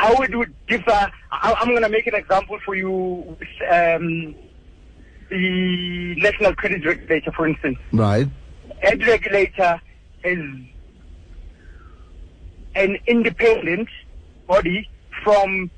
How 0.00 0.14
it 0.22 0.34
would 0.34 0.54
differ, 0.66 1.12
I'm 1.30 1.68
going 1.68 1.82
to 1.82 1.90
make 1.90 2.06
an 2.06 2.14
example 2.14 2.58
for 2.64 2.74
you 2.74 2.90
with 2.90 3.48
um, 3.70 4.34
the 5.28 6.14
National 6.16 6.54
Credit 6.54 6.86
Regulator, 6.86 7.30
for 7.32 7.46
instance. 7.46 7.76
Right. 7.92 8.26
Head 8.80 9.06
regulator 9.06 9.78
is 10.24 10.38
an 12.74 12.96
independent 13.06 13.90
body 14.46 14.88
from 15.22 15.70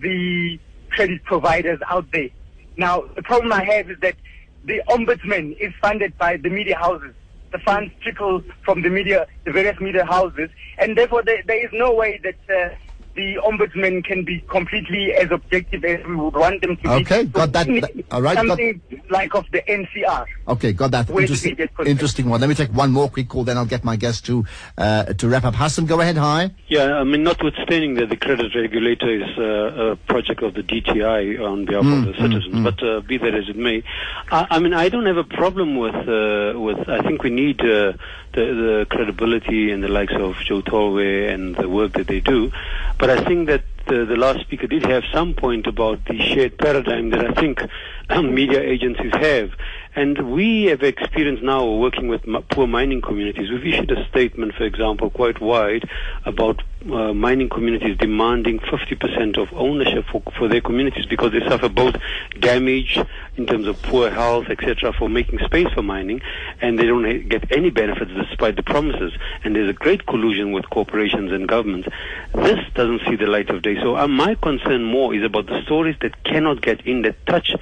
the 0.00 0.60
credit 0.90 1.24
providers 1.24 1.80
out 1.88 2.04
there. 2.12 2.28
Now, 2.76 3.04
the 3.16 3.22
problem 3.22 3.50
I 3.50 3.64
have 3.64 3.90
is 3.90 3.98
that 4.00 4.16
the 4.62 4.82
ombudsman 4.90 5.56
is 5.58 5.72
funded 5.80 6.18
by 6.18 6.36
the 6.36 6.50
media 6.50 6.76
houses. 6.76 7.14
The 7.50 7.60
funds 7.60 7.94
trickle 8.02 8.42
from 8.62 8.82
the 8.82 8.90
media, 8.90 9.26
the 9.46 9.52
various 9.52 9.80
media 9.80 10.04
houses, 10.04 10.50
and 10.76 10.98
therefore 10.98 11.22
there, 11.22 11.42
there 11.46 11.64
is 11.64 11.70
no 11.72 11.94
way 11.94 12.20
that 12.22 12.36
uh, 12.54 12.74
the 13.20 13.30
ombudsman 13.48 14.02
can 14.10 14.24
be 14.24 14.36
completely 14.56 15.12
as 15.22 15.30
objective 15.30 15.84
as 15.84 16.00
we 16.06 16.16
would 16.16 16.34
want 16.44 16.60
them 16.62 16.76
to 16.76 16.82
be. 16.82 16.88
Okay, 17.00 17.24
got 17.24 17.52
that- 17.52 17.66
we 17.66 17.74
need 17.74 17.84
that- 17.84 18.04
all 18.14 18.22
right, 18.22 18.36
got- 18.36 18.46
Something 18.46 18.80
like 19.10 19.34
of 19.34 19.44
the 19.54 19.62
NCR. 19.78 20.24
Okay, 20.54 20.72
got 20.72 20.90
that. 20.96 21.10
Interesting, 21.10 21.52
we 21.52 21.56
get 21.56 21.74
contact? 21.76 21.90
interesting 21.94 22.28
one. 22.30 22.40
Let 22.40 22.48
me 22.48 22.56
take 22.62 22.72
one 22.82 22.90
more 22.98 23.08
quick 23.08 23.28
call, 23.28 23.44
then 23.44 23.56
I'll 23.58 23.72
get 23.76 23.84
my 23.84 23.96
guest 23.96 24.24
to 24.28 24.44
uh, 24.78 25.04
to 25.20 25.28
wrap 25.28 25.44
up. 25.44 25.54
Hassan, 25.54 25.86
go 25.86 26.00
ahead. 26.00 26.16
Hi. 26.16 26.50
Yeah, 26.68 26.94
I 27.02 27.04
mean, 27.04 27.22
notwithstanding 27.22 27.94
that 27.94 28.08
the 28.08 28.16
credit 28.16 28.54
regulator 28.54 29.10
is 29.22 29.28
uh, 29.38 29.92
a 29.92 29.96
project 30.12 30.42
of 30.42 30.54
the 30.54 30.62
DTI 30.62 31.38
on 31.50 31.64
behalf 31.66 31.84
Mm, 31.84 31.98
of 31.98 32.04
the 32.06 32.12
mm, 32.12 32.22
citizens, 32.22 32.54
mm. 32.54 32.64
but 32.64 32.82
uh, 32.82 33.00
be 33.00 33.16
that 33.18 33.34
as 33.34 33.48
it 33.48 33.56
may, 33.56 33.82
I, 34.30 34.46
I 34.54 34.58
mean, 34.58 34.74
I 34.74 34.88
don't 34.88 35.06
have 35.06 35.16
a 35.16 35.24
problem 35.40 35.76
with 35.84 35.94
uh, 35.94 36.58
with. 36.66 36.80
I 36.88 37.00
think 37.06 37.22
we 37.22 37.30
need 37.30 37.60
uh, 37.60 37.92
the, 38.36 38.44
the 38.64 38.86
credibility 38.90 39.70
and 39.72 39.82
the 39.82 39.88
likes 39.88 40.14
of 40.14 40.36
Joe 40.46 40.62
Tlholoe 40.62 41.32
and 41.32 41.56
the 41.56 41.68
work 41.68 41.92
that 41.94 42.06
they 42.06 42.20
do, 42.20 42.50
but 42.98 43.09
I 43.10 43.24
think 43.24 43.48
that 43.48 43.64
the, 43.86 44.04
the 44.04 44.16
last 44.16 44.40
speaker 44.40 44.68
did 44.68 44.84
have 44.84 45.02
some 45.12 45.34
point 45.34 45.66
about 45.66 46.04
the 46.04 46.18
shared 46.18 46.56
paradigm 46.58 47.10
that 47.10 47.24
I 47.24 47.32
think 47.40 47.60
um, 48.08 48.34
media 48.34 48.60
agencies 48.60 49.12
have. 49.14 49.50
And 49.96 50.32
we 50.32 50.66
have 50.66 50.82
experience 50.82 51.40
now 51.42 51.66
working 51.66 52.06
with 52.06 52.22
poor 52.50 52.68
mining 52.68 53.00
communities. 53.02 53.50
We've 53.50 53.66
issued 53.66 53.90
a 53.90 54.08
statement, 54.08 54.54
for 54.54 54.64
example, 54.64 55.10
quite 55.10 55.40
wide 55.40 55.88
about 56.24 56.62
uh, 56.90 57.12
mining 57.12 57.48
communities 57.48 57.96
demanding 57.98 58.58
50% 58.58 59.36
of 59.36 59.48
ownership 59.52 60.04
for, 60.10 60.22
for 60.38 60.48
their 60.48 60.60
communities 60.60 61.04
because 61.06 61.32
they 61.32 61.40
suffer 61.40 61.68
both 61.68 61.94
damage 62.38 62.98
in 63.36 63.46
terms 63.46 63.66
of 63.66 63.80
poor 63.82 64.10
health, 64.10 64.46
etc., 64.48 64.92
for 64.98 65.08
making 65.08 65.38
space 65.40 65.68
for 65.74 65.82
mining, 65.82 66.20
and 66.60 66.78
they 66.78 66.86
don't 66.86 67.04
ha- 67.04 67.22
get 67.28 67.54
any 67.54 67.70
benefits 67.70 68.10
despite 68.12 68.56
the 68.56 68.62
promises. 68.62 69.12
And 69.44 69.54
there's 69.54 69.68
a 69.68 69.74
great 69.74 70.06
collusion 70.06 70.52
with 70.52 70.68
corporations 70.70 71.32
and 71.32 71.46
governments. 71.46 71.88
This 72.34 72.58
doesn't 72.74 73.02
see 73.08 73.16
the 73.16 73.26
light 73.26 73.50
of 73.50 73.62
day. 73.62 73.76
So 73.82 73.96
uh, 73.96 74.08
my 74.08 74.34
concern 74.36 74.84
more 74.84 75.14
is 75.14 75.22
about 75.22 75.46
the 75.46 75.62
stories 75.64 75.96
that 76.00 76.24
cannot 76.24 76.62
get 76.62 76.86
in, 76.86 77.02
that 77.02 77.26
touch 77.26 77.54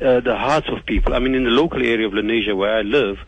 uh, 0.00 0.20
the 0.20 0.36
hearts 0.36 0.68
of 0.68 0.84
people. 0.86 1.14
I 1.14 1.18
mean, 1.20 1.34
in 1.34 1.44
the 1.44 1.50
local 1.50 1.80
area 1.84 2.06
of 2.06 2.12
Lenasia 2.12 2.56
where 2.56 2.76
I 2.78 2.82
live, 2.82 3.18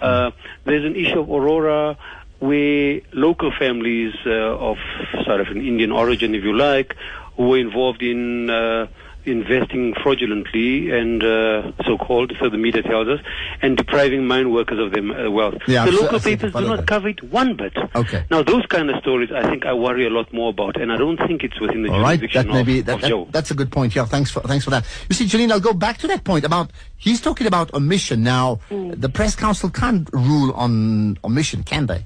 uh, 0.00 0.30
there's 0.64 0.84
an 0.84 0.96
issue 0.96 1.20
of 1.20 1.28
Aurora 1.28 1.98
where 2.42 3.00
local 3.12 3.52
families 3.56 4.14
uh, 4.26 4.30
of 4.70 4.76
sort 5.24 5.40
of 5.40 5.46
an 5.48 5.58
Indian 5.64 5.92
origin, 5.92 6.34
if 6.34 6.42
you 6.42 6.54
like, 6.56 6.96
who 7.36 7.48
were 7.50 7.58
involved 7.58 8.02
in 8.02 8.50
uh, 8.50 8.86
investing 9.24 9.94
fraudulently 10.02 10.90
and 10.90 11.22
uh, 11.22 11.70
so-called, 11.86 12.32
so 12.40 12.50
the 12.50 12.58
media 12.58 12.82
tells 12.82 13.06
us, 13.06 13.20
and 13.62 13.76
depriving 13.76 14.26
mine 14.26 14.50
workers 14.52 14.80
of 14.80 14.90
their 14.92 15.26
uh, 15.26 15.30
wealth. 15.30 15.54
Yeah, 15.68 15.84
the 15.84 15.90
I've 15.92 15.94
se- 15.94 16.02
local 16.02 16.16
I've 16.16 16.24
papers 16.24 16.52
do 16.52 16.60
not 16.66 16.86
cover 16.88 17.08
it 17.08 17.22
one 17.30 17.54
bit. 17.56 17.72
Okay. 17.94 18.24
Now, 18.32 18.42
those 18.42 18.66
kind 18.66 18.90
of 18.90 18.96
stories, 19.00 19.30
I 19.30 19.48
think 19.48 19.64
I 19.64 19.72
worry 19.74 20.04
a 20.06 20.10
lot 20.10 20.32
more 20.32 20.50
about, 20.50 20.80
and 20.80 20.92
I 20.92 20.96
don't 20.96 21.18
think 21.18 21.44
it's 21.44 21.60
within 21.60 21.84
the 21.84 21.90
All 21.92 22.00
right, 22.00 22.18
jurisdiction 22.18 22.48
that 22.48 22.52
may 22.54 22.60
of, 22.62 22.66
be 22.66 22.80
that, 22.80 22.94
of 22.96 23.00
that- 23.02 23.08
Joe. 23.08 23.28
that's 23.30 23.50
a 23.52 23.54
good 23.54 23.70
point. 23.70 23.94
Yeah, 23.94 24.06
thanks 24.06 24.32
for 24.32 24.40
thanks 24.40 24.64
for 24.64 24.70
that. 24.70 24.84
You 25.08 25.14
see, 25.14 25.26
Janine, 25.26 25.52
I'll 25.52 25.60
go 25.60 25.72
back 25.74 25.98
to 25.98 26.08
that 26.08 26.24
point 26.24 26.44
about 26.44 26.72
he's 26.96 27.20
talking 27.20 27.46
about 27.46 27.72
omission. 27.74 28.24
Now, 28.24 28.58
the 28.70 29.08
press 29.08 29.36
council 29.36 29.70
can't 29.70 30.10
rule 30.12 30.50
on 30.54 31.16
omission, 31.24 31.62
can 31.62 31.86
they? 31.86 32.04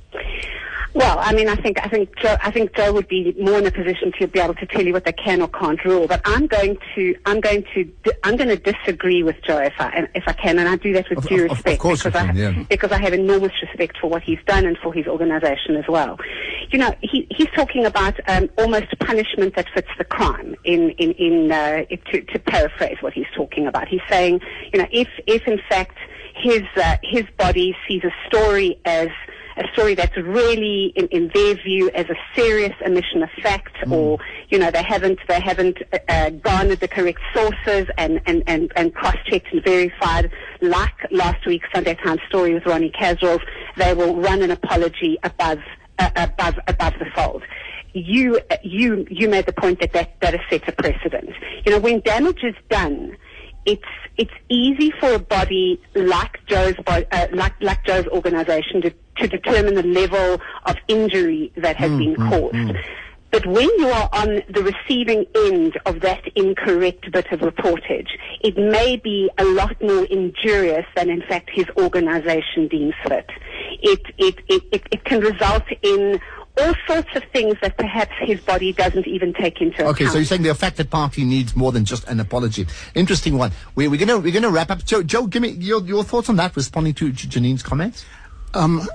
Well, 0.96 1.18
I 1.18 1.34
mean, 1.34 1.46
I 1.46 1.56
think 1.56 1.78
I 1.84 1.88
think 1.88 2.16
Joe, 2.16 2.38
I 2.42 2.50
think 2.50 2.74
Joe 2.74 2.90
would 2.90 3.06
be 3.06 3.34
more 3.38 3.58
in 3.58 3.66
a 3.66 3.70
position 3.70 4.12
to 4.18 4.26
be 4.26 4.40
able 4.40 4.54
to 4.54 4.64
tell 4.64 4.80
you 4.80 4.94
what 4.94 5.04
they 5.04 5.12
can 5.12 5.42
or 5.42 5.48
can't 5.48 5.84
rule. 5.84 6.06
But 6.06 6.22
I'm 6.24 6.46
going 6.46 6.78
to 6.94 7.14
I'm 7.26 7.38
going 7.38 7.66
to 7.74 7.92
I'm 8.24 8.36
going 8.36 8.48
to 8.48 8.56
disagree 8.56 9.22
with 9.22 9.36
Joe 9.46 9.58
if 9.58 9.74
I 9.78 10.08
if 10.14 10.24
I 10.26 10.32
can, 10.32 10.58
and 10.58 10.66
I 10.66 10.76
do 10.76 10.94
that 10.94 11.10
with 11.10 11.18
Of- 11.18 11.28
due 11.28 11.44
of- 11.44 11.50
of 11.50 11.56
respect 11.58 11.82
course 11.82 12.02
you 12.02 12.10
because 12.10 12.30
I 12.30 12.32
yeah. 12.32 12.62
because 12.70 12.92
I 12.92 12.98
have 12.98 13.12
enormous 13.12 13.52
respect 13.60 13.98
for 13.98 14.08
what 14.08 14.22
he's 14.22 14.38
done 14.46 14.64
and 14.64 14.78
for 14.78 14.90
his 14.90 15.06
organisation 15.06 15.76
as 15.76 15.84
well. 15.86 16.18
You 16.70 16.78
know, 16.78 16.94
he, 17.02 17.26
he's 17.30 17.50
talking 17.54 17.84
about 17.84 18.18
um, 18.30 18.48
almost 18.56 18.98
punishment 18.98 19.54
that 19.56 19.66
fits 19.74 19.88
the 19.98 20.04
crime. 20.04 20.56
In 20.64 20.92
in 20.92 21.12
in 21.12 21.52
uh, 21.52 21.84
to, 22.10 22.22
to 22.22 22.38
paraphrase 22.38 22.96
what 23.02 23.12
he's 23.12 23.30
talking 23.36 23.66
about, 23.66 23.86
he's 23.86 24.00
saying, 24.08 24.40
you 24.72 24.80
know, 24.80 24.88
if 24.90 25.08
if 25.26 25.46
in 25.46 25.60
fact 25.68 25.98
his 26.34 26.62
uh, 26.76 26.96
his 27.02 27.24
body 27.36 27.76
sees 27.86 28.02
a 28.02 28.12
story 28.28 28.80
as 28.86 29.08
a 29.56 29.64
story 29.72 29.94
that's 29.94 30.16
really, 30.16 30.92
in, 30.96 31.06
in 31.08 31.30
their 31.34 31.54
view, 31.54 31.90
as 31.90 32.06
a 32.10 32.16
serious 32.34 32.74
omission 32.84 33.22
of 33.22 33.30
fact, 33.42 33.76
or 33.90 34.18
you 34.50 34.58
know 34.58 34.70
they 34.70 34.82
haven't 34.82 35.18
they 35.28 35.40
haven't 35.40 35.78
uh, 35.92 35.98
uh, 36.08 36.30
garnered 36.30 36.80
the 36.80 36.88
correct 36.88 37.20
sources 37.34 37.86
and 37.96 38.20
and 38.26 38.42
and, 38.46 38.72
and 38.76 38.94
cross-checked 38.94 39.52
and 39.52 39.64
verified. 39.64 40.30
Like 40.60 40.94
last 41.10 41.46
week's 41.46 41.68
Sunday 41.74 41.94
Times 41.94 42.20
story 42.28 42.54
with 42.54 42.66
Ronnie 42.66 42.90
Kasrils, 42.90 43.40
they 43.76 43.94
will 43.94 44.16
run 44.16 44.42
an 44.42 44.50
apology 44.50 45.18
above 45.22 45.60
uh, 45.98 46.10
above 46.16 46.58
above 46.68 46.94
the 46.98 47.06
fold. 47.14 47.42
You 47.94 48.40
you 48.62 49.06
you 49.10 49.28
made 49.28 49.46
the 49.46 49.54
point 49.54 49.80
that 49.80 49.92
that 49.94 50.20
that 50.20 50.34
has 50.34 50.42
set 50.50 50.68
a 50.68 50.72
precedent. 50.72 51.30
You 51.64 51.72
know 51.72 51.78
when 51.78 52.00
damage 52.00 52.42
is 52.42 52.54
done 52.68 53.16
it's 53.66 53.82
it's 54.16 54.32
easy 54.48 54.90
for 54.92 55.12
a 55.12 55.18
body 55.18 55.80
like 55.94 56.44
Joe's 56.46 56.74
uh, 56.86 57.26
like 57.32 57.54
like 57.60 57.84
Joe's 57.84 58.06
organisation 58.06 58.80
to, 58.82 58.94
to 59.18 59.26
determine 59.28 59.74
the 59.74 59.82
level 59.82 60.40
of 60.64 60.76
injury 60.88 61.52
that 61.56 61.76
has 61.76 61.90
mm, 61.90 61.98
been 61.98 62.14
mm, 62.16 62.30
caused. 62.30 62.54
Mm. 62.54 62.84
But 63.32 63.44
when 63.44 63.68
you 63.78 63.88
are 63.88 64.08
on 64.12 64.40
the 64.48 64.62
receiving 64.62 65.26
end 65.34 65.78
of 65.84 66.00
that 66.00 66.22
incorrect 66.36 67.10
bit 67.12 67.30
of 67.32 67.40
reportage, 67.40 68.08
it 68.40 68.56
may 68.56 68.96
be 68.96 69.28
a 69.36 69.44
lot 69.44 69.76
more 69.82 70.04
injurious 70.04 70.86
than 70.94 71.10
in 71.10 71.22
fact 71.22 71.50
his 71.52 71.66
organisation 71.76 72.68
deems 72.68 72.94
fit. 73.06 73.28
It, 73.82 74.00
it, 74.16 74.38
it, 74.48 74.62
it, 74.72 74.82
it 74.90 75.04
can 75.04 75.20
result 75.20 75.64
in 75.82 76.20
all 76.58 76.74
sorts 76.86 77.08
of 77.14 77.24
things 77.32 77.56
that 77.60 77.76
perhaps 77.76 78.12
his 78.20 78.40
body 78.40 78.72
doesn't 78.72 79.06
even 79.06 79.32
take 79.34 79.60
into 79.60 79.76
account. 79.76 79.88
Okay, 79.88 80.06
so 80.06 80.14
you're 80.14 80.24
saying 80.24 80.42
the 80.42 80.48
affected 80.48 80.90
party 80.90 81.24
needs 81.24 81.54
more 81.54 81.72
than 81.72 81.84
just 81.84 82.06
an 82.08 82.20
apology. 82.20 82.66
Interesting 82.94 83.36
one. 83.36 83.52
We, 83.74 83.88
we're 83.88 83.98
gonna 83.98 84.18
we're 84.18 84.32
gonna 84.32 84.50
wrap 84.50 84.70
up. 84.70 84.84
Joe, 84.84 85.02
Joe, 85.02 85.26
give 85.26 85.42
me 85.42 85.50
your, 85.50 85.82
your 85.82 86.04
thoughts 86.04 86.28
on 86.28 86.36
that. 86.36 86.56
Responding 86.56 86.94
to 86.94 87.12
Janine's 87.12 87.62
comments. 87.62 88.04
Um, 88.54 88.88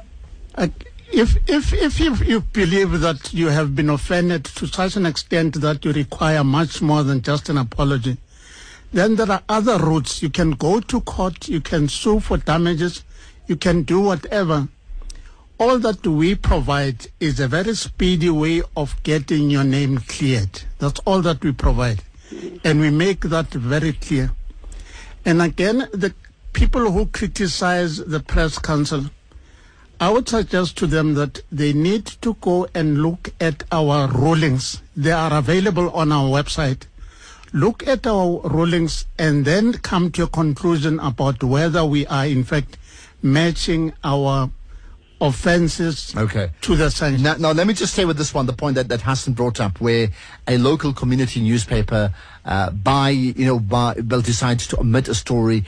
if 1.12 1.38
if 1.48 1.74
if 1.74 2.00
you, 2.00 2.16
you 2.16 2.42
believe 2.42 3.00
that 3.02 3.34
you 3.34 3.48
have 3.48 3.76
been 3.76 3.90
offended 3.90 4.46
to 4.46 4.68
such 4.68 4.96
an 4.96 5.06
extent 5.06 5.56
that 5.62 5.84
you 5.86 5.92
require 5.92 6.44
much 6.44 6.82
more 6.82 7.04
than 7.04 7.22
just 7.22 7.50
an 7.50 7.58
apology, 7.58 8.18
then 8.94 9.16
there 9.16 9.32
are 9.32 9.44
other 9.50 9.78
routes. 9.78 10.24
You 10.24 10.30
can 10.30 10.52
go 10.52 10.80
to 10.80 11.02
court. 11.02 11.48
You 11.48 11.62
can 11.62 11.90
sue 11.90 12.20
for 12.20 12.38
damages. 12.38 13.04
You 13.48 13.56
can 13.56 13.84
do 13.84 14.00
whatever. 14.00 14.68
All 15.62 15.78
that 15.78 16.08
we 16.08 16.34
provide 16.34 17.06
is 17.20 17.40
a 17.40 17.48
very 17.48 17.76
speedy 17.76 18.32
way 18.32 18.64
of 18.76 18.96
getting 19.04 19.52
your 19.52 19.64
name 19.64 20.00
cleared. 20.00 20.64
That's 20.80 21.00
all 21.06 21.22
that 21.22 21.44
we 21.44 21.52
provide, 21.52 22.02
and 22.64 22.80
we 22.80 22.90
make 22.90 23.22
that 23.22 23.54
very 23.54 23.94
clear. 23.94 24.32
And 25.24 25.40
again, 25.40 25.88
the 25.94 26.16
people 26.54 26.92
who 26.92 27.06
criticize 27.06 27.98
the 27.98 28.20
press 28.20 28.58
council. 28.58 29.12
I 30.00 30.10
would 30.10 30.28
suggest 30.28 30.80
to 30.80 30.88
them 30.88 31.14
that 31.14 31.44
they 31.52 31.74
need 31.74 32.08
to 32.24 32.34
go 32.42 32.68
and 32.74 33.04
look 33.04 33.30
at 33.40 33.64
our 33.72 34.08
rulings. 34.08 34.82
They 34.98 35.12
are 35.12 35.32
available 35.32 35.92
on 35.92 36.12
our 36.12 36.28
website. 36.28 36.88
Look 37.54 37.88
at 37.88 38.08
our 38.08 38.42
rulings 38.46 39.06
and 39.20 39.46
then 39.46 39.74
come 39.74 40.10
to 40.14 40.24
a 40.24 40.28
conclusion 40.28 41.00
about 41.00 41.44
whether 41.44 41.86
we 41.86 42.08
are 42.08 42.26
in 42.26 42.46
fact 42.46 42.80
matching 43.22 43.94
our 44.04 44.50
offenses 45.22 46.14
Okay. 46.18 46.50
to 46.62 46.76
the 46.76 46.90
sanction. 46.90 47.24
Now, 47.24 47.36
now, 47.36 47.52
let 47.52 47.68
me 47.68 47.74
just 47.74 47.94
say 47.94 48.06
with 48.06 48.18
this 48.18 48.34
one, 48.34 48.48
the 48.48 48.54
point 48.54 48.76
that, 48.76 48.90
that 48.90 49.02
Hassan 49.02 49.34
brought 49.34 49.60
up, 49.62 49.80
where 49.80 50.10
a 50.48 50.58
local 50.58 50.94
community 50.94 51.40
newspaper, 51.42 52.14
uh, 52.44 52.72
by, 52.72 53.10
you 53.12 53.46
know, 53.46 53.60
by, 53.60 53.96
well, 54.06 54.22
decides 54.22 54.68
to 54.68 54.80
omit 54.80 55.08
a 55.08 55.16
story 55.16 55.64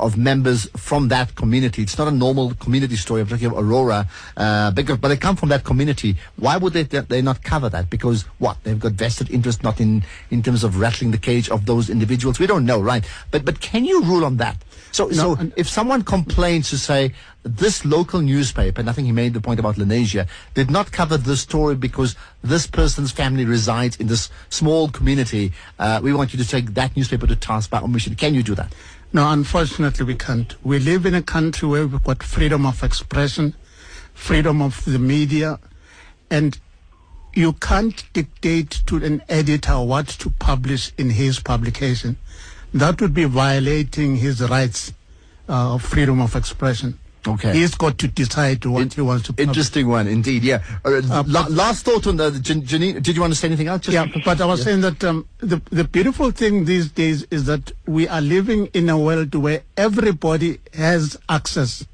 of 0.00 0.16
members 0.16 0.68
from 0.76 1.06
that 1.08 1.36
community. 1.36 1.82
It's 1.82 1.96
not 1.98 2.08
a 2.08 2.10
normal 2.10 2.54
community 2.54 2.96
story. 2.96 3.20
I'm 3.20 3.28
talking 3.28 3.46
of 3.46 3.52
Aurora, 3.52 4.08
uh, 4.36 4.72
because, 4.72 4.98
but 4.98 5.08
they 5.08 5.16
come 5.16 5.36
from 5.36 5.50
that 5.50 5.62
community. 5.62 6.16
Why 6.36 6.56
would 6.56 6.72
they, 6.72 6.82
they 6.82 7.22
not 7.22 7.44
cover 7.44 7.68
that? 7.68 7.90
Because 7.90 8.22
what? 8.38 8.56
They've 8.64 8.80
got 8.80 8.92
vested 8.92 9.30
interest 9.30 9.62
not 9.62 9.80
in, 9.80 10.02
in 10.30 10.42
terms 10.42 10.64
of 10.64 10.80
rattling 10.80 11.12
the 11.12 11.18
cage 11.18 11.48
of 11.48 11.66
those 11.66 11.88
individuals. 11.90 12.40
We 12.40 12.48
don't 12.48 12.66
know, 12.66 12.80
right? 12.80 13.04
But, 13.30 13.44
but 13.44 13.60
can 13.60 13.84
you 13.84 14.02
rule 14.02 14.24
on 14.24 14.38
that? 14.38 14.56
So, 14.94 15.10
so 15.10 15.34
and- 15.34 15.52
if 15.56 15.68
someone 15.68 16.02
complains 16.04 16.70
to 16.70 16.78
say 16.78 17.14
this 17.42 17.84
local 17.84 18.20
newspaper, 18.20 18.80
and 18.80 18.88
I 18.88 18.92
think 18.92 19.06
he 19.06 19.12
made 19.12 19.34
the 19.34 19.40
point 19.40 19.58
about 19.58 19.74
Lenasia, 19.74 20.28
did 20.54 20.70
not 20.70 20.92
cover 20.92 21.16
this 21.16 21.40
story 21.40 21.74
because 21.74 22.14
this 22.42 22.68
person's 22.68 23.10
family 23.10 23.44
resides 23.44 23.96
in 23.96 24.06
this 24.06 24.30
small 24.50 24.88
community, 24.88 25.50
uh, 25.80 25.98
we 26.00 26.12
want 26.12 26.32
you 26.32 26.38
to 26.38 26.48
take 26.48 26.74
that 26.74 26.96
newspaper 26.96 27.26
to 27.26 27.34
task 27.34 27.70
by 27.70 27.80
omission. 27.80 28.14
Can 28.14 28.36
you 28.36 28.44
do 28.44 28.54
that? 28.54 28.72
No, 29.12 29.28
unfortunately, 29.32 30.06
we 30.06 30.14
can't. 30.14 30.54
We 30.64 30.78
live 30.78 31.06
in 31.06 31.14
a 31.14 31.22
country 31.22 31.68
where 31.68 31.88
we've 31.88 32.04
got 32.04 32.22
freedom 32.22 32.64
of 32.64 32.84
expression, 32.84 33.54
freedom 34.12 34.62
of 34.62 34.84
the 34.84 35.00
media, 35.00 35.58
and 36.30 36.56
you 37.34 37.54
can't 37.54 38.04
dictate 38.12 38.80
to 38.86 39.04
an 39.04 39.22
editor 39.28 39.80
what 39.80 40.06
to 40.06 40.30
publish 40.30 40.92
in 40.96 41.10
his 41.10 41.40
publication. 41.40 42.16
That 42.74 43.00
would 43.00 43.14
be 43.14 43.24
violating 43.24 44.16
his 44.16 44.40
rights 44.42 44.92
uh, 45.48 45.74
of 45.74 45.82
freedom 45.82 46.20
of 46.20 46.34
expression. 46.36 46.98
Okay. 47.26 47.54
He's 47.54 47.74
got 47.74 47.96
to 47.98 48.08
decide 48.08 48.66
what 48.66 48.92
he 48.92 49.00
wants 49.00 49.24
to 49.26 49.32
publish. 49.32 49.46
Interesting 49.48 49.88
one, 49.88 50.06
indeed. 50.08 50.42
Yeah. 50.44 50.62
Uh, 50.84 51.24
la- 51.26 51.46
last 51.48 51.86
thought 51.86 52.06
on 52.06 52.16
the 52.18 52.30
Jan- 52.32 52.62
Janine. 52.62 53.02
Did 53.02 53.14
you 53.16 53.22
want 53.22 53.32
to 53.32 53.38
say 53.38 53.48
anything 53.48 53.68
else? 53.68 53.80
Just 53.82 53.94
Yeah, 53.94 54.06
but 54.26 54.40
I 54.42 54.44
was 54.44 54.62
saying 54.62 54.82
that 54.82 55.02
um, 55.04 55.26
the 55.38 55.62
the 55.70 55.84
beautiful 55.84 56.32
thing 56.32 56.66
these 56.66 56.90
days 56.90 57.26
is 57.30 57.46
that 57.46 57.72
we 57.86 58.06
are 58.08 58.20
living 58.20 58.66
in 58.74 58.90
a 58.90 58.98
world 58.98 59.34
where 59.34 59.62
everybody 59.78 60.58
has 60.74 61.16
access 61.30 61.86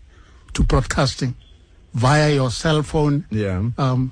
to 0.54 0.64
broadcasting 0.64 1.36
via 1.94 2.34
your 2.34 2.50
cell 2.50 2.82
phone. 2.82 3.24
Yeah. 3.30 3.70
Um, 3.78 4.10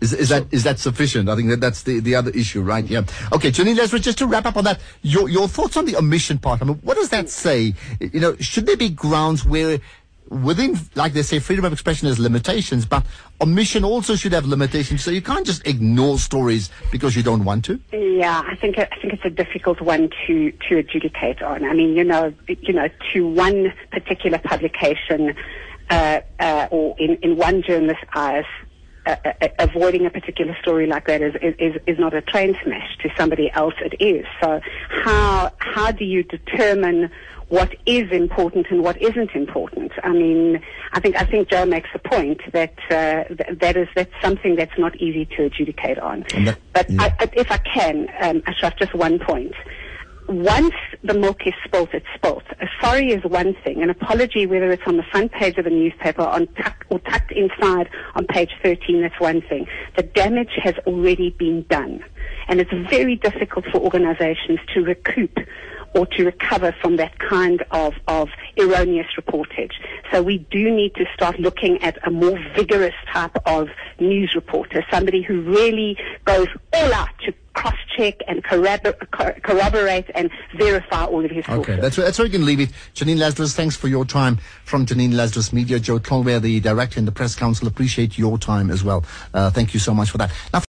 Is, 0.00 0.12
is 0.12 0.28
that 0.28 0.46
is 0.50 0.62
that 0.64 0.78
sufficient? 0.78 1.28
I 1.28 1.36
think 1.36 1.48
that 1.48 1.60
that's 1.60 1.82
the, 1.82 2.00
the 2.00 2.14
other 2.14 2.30
issue, 2.30 2.60
right? 2.60 2.84
Yeah. 2.84 3.04
Okay, 3.32 3.50
Janine 3.50 3.78
Lazarus, 3.78 4.02
just 4.02 4.18
to 4.18 4.26
wrap 4.26 4.44
up 4.44 4.56
on 4.56 4.64
that, 4.64 4.80
your 5.02 5.28
your 5.28 5.48
thoughts 5.48 5.76
on 5.76 5.86
the 5.86 5.96
omission 5.96 6.38
part. 6.38 6.60
I 6.60 6.66
mean, 6.66 6.76
what 6.82 6.96
does 6.96 7.08
that 7.10 7.30
say? 7.30 7.74
You 8.00 8.20
know, 8.20 8.36
should 8.36 8.66
there 8.66 8.76
be 8.76 8.90
grounds 8.90 9.44
where 9.46 9.80
within, 10.28 10.78
like 10.94 11.12
they 11.12 11.22
say, 11.22 11.38
freedom 11.38 11.64
of 11.64 11.72
expression 11.72 12.08
has 12.08 12.18
limitations, 12.18 12.84
but 12.84 13.04
omission 13.40 13.84
also 13.84 14.16
should 14.16 14.32
have 14.32 14.46
limitations. 14.46 15.02
So 15.02 15.10
you 15.10 15.22
can't 15.22 15.46
just 15.46 15.66
ignore 15.66 16.18
stories 16.18 16.70
because 16.90 17.16
you 17.16 17.22
don't 17.22 17.44
want 17.44 17.64
to. 17.66 17.80
Yeah, 17.92 18.42
I 18.46 18.56
think 18.56 18.78
I 18.78 18.86
think 19.00 19.14
it's 19.14 19.24
a 19.24 19.30
difficult 19.30 19.80
one 19.80 20.10
to 20.26 20.52
to 20.68 20.78
adjudicate 20.78 21.42
on. 21.42 21.64
I 21.64 21.72
mean, 21.72 21.96
you 21.96 22.04
know, 22.04 22.32
you 22.48 22.72
know, 22.72 22.88
to 23.12 23.26
one 23.26 23.72
particular 23.90 24.38
publication 24.38 25.34
uh, 25.90 26.20
uh, 26.40 26.68
or 26.70 26.96
in 26.98 27.16
in 27.22 27.36
one 27.36 27.62
journalist's 27.62 28.04
eyes. 28.14 28.44
Uh, 29.06 29.14
avoiding 29.60 30.04
a 30.04 30.10
particular 30.10 30.56
story 30.60 30.84
like 30.88 31.06
that 31.06 31.22
is, 31.22 31.32
is 31.40 31.76
is 31.86 31.96
not 31.96 32.12
a 32.12 32.20
train 32.20 32.56
smash. 32.64 32.96
To 33.02 33.08
somebody 33.16 33.50
else, 33.52 33.74
it 33.80 33.94
is. 34.02 34.26
So, 34.42 34.60
how 34.88 35.52
how 35.58 35.92
do 35.92 36.04
you 36.04 36.24
determine 36.24 37.10
what 37.48 37.72
is 37.86 38.10
important 38.10 38.66
and 38.70 38.82
what 38.82 39.00
isn't 39.00 39.30
important? 39.36 39.92
I 40.02 40.08
mean, 40.08 40.60
I 40.92 40.98
think 40.98 41.14
I 41.14 41.24
think 41.24 41.48
Joe 41.48 41.64
makes 41.64 41.88
a 41.94 42.00
point 42.00 42.40
that 42.52 42.74
uh, 42.90 43.22
th- 43.32 43.58
that 43.60 43.76
is 43.76 43.86
that's 43.94 44.12
something 44.20 44.56
that's 44.56 44.76
not 44.76 44.96
easy 44.96 45.24
to 45.36 45.44
adjudicate 45.44 46.00
on. 46.00 46.24
That- 46.44 46.58
but 46.72 46.90
yeah. 46.90 47.02
I, 47.02 47.14
I- 47.20 47.30
if 47.34 47.52
I 47.52 47.58
can, 47.58 48.08
um, 48.20 48.42
Ashraf, 48.48 48.76
just 48.76 48.92
one 48.92 49.20
point. 49.20 49.54
Once 50.28 50.74
the 51.04 51.14
milk 51.14 51.46
is 51.46 51.54
spilt, 51.64 51.90
it's 51.92 52.06
spilt. 52.14 52.42
A 52.60 52.66
sorry 52.80 53.12
is 53.12 53.22
one 53.24 53.54
thing. 53.62 53.82
An 53.82 53.90
apology, 53.90 54.46
whether 54.46 54.70
it's 54.72 54.82
on 54.86 54.96
the 54.96 55.04
front 55.04 55.32
page 55.32 55.56
of 55.56 55.66
a 55.66 55.70
newspaper 55.70 56.22
on 56.22 56.46
tuck, 56.54 56.84
or 56.90 56.98
tucked 57.00 57.32
inside 57.32 57.88
on 58.14 58.26
page 58.26 58.50
13, 58.62 59.02
that's 59.02 59.20
one 59.20 59.40
thing. 59.42 59.66
The 59.96 60.02
damage 60.02 60.50
has 60.62 60.74
already 60.86 61.30
been 61.30 61.64
done. 61.68 62.04
And 62.48 62.60
it's 62.60 62.72
very 62.90 63.16
difficult 63.16 63.66
for 63.66 63.78
organizations 63.78 64.58
to 64.74 64.82
recoup 64.82 65.38
or 65.94 66.06
to 66.06 66.24
recover 66.24 66.74
from 66.80 66.96
that 66.96 67.18
kind 67.18 67.64
of, 67.70 67.94
of 68.08 68.28
erroneous 68.58 69.06
reportage. 69.18 69.72
So 70.12 70.22
we 70.22 70.38
do 70.38 70.70
need 70.70 70.94
to 70.94 71.06
start 71.14 71.38
looking 71.38 71.82
at 71.82 71.98
a 72.06 72.10
more 72.10 72.38
vigorous 72.54 72.94
type 73.12 73.36
of 73.46 73.68
news 73.98 74.34
reporter, 74.34 74.84
somebody 74.90 75.22
who 75.22 75.42
really 75.42 75.98
goes 76.24 76.48
all 76.72 76.92
out 76.92 77.10
to 77.24 77.32
cross-check 77.54 78.16
and 78.28 78.44
corrobor- 78.44 78.94
corroborate 79.42 80.10
and 80.14 80.30
verify 80.58 81.04
all 81.06 81.24
of 81.24 81.30
his 81.30 81.42
sources. 81.46 81.62
Okay, 81.62 81.80
that's 81.80 81.96
where, 81.96 82.04
that's 82.04 82.18
where 82.18 82.26
we 82.26 82.30
can 82.30 82.44
leave 82.44 82.60
it. 82.60 82.68
Janine 82.94 83.18
Lazarus, 83.18 83.54
thanks 83.54 83.74
for 83.74 83.88
your 83.88 84.04
time 84.04 84.38
from 84.64 84.84
Janine 84.84 85.14
Lazarus 85.14 85.54
Media. 85.54 85.78
Joe 85.80 85.98
Tlholoe, 85.98 86.38
the 86.42 86.60
director 86.60 86.98
in 86.98 87.06
the 87.06 87.12
press 87.12 87.34
council, 87.34 87.66
appreciate 87.66 88.18
your 88.18 88.36
time 88.36 88.70
as 88.70 88.84
well. 88.84 89.04
Uh, 89.32 89.48
thank 89.48 89.72
you 89.72 89.80
so 89.80 89.94
much 89.94 90.10
for 90.10 90.18
that. 90.18 90.30
Now, 90.52 90.60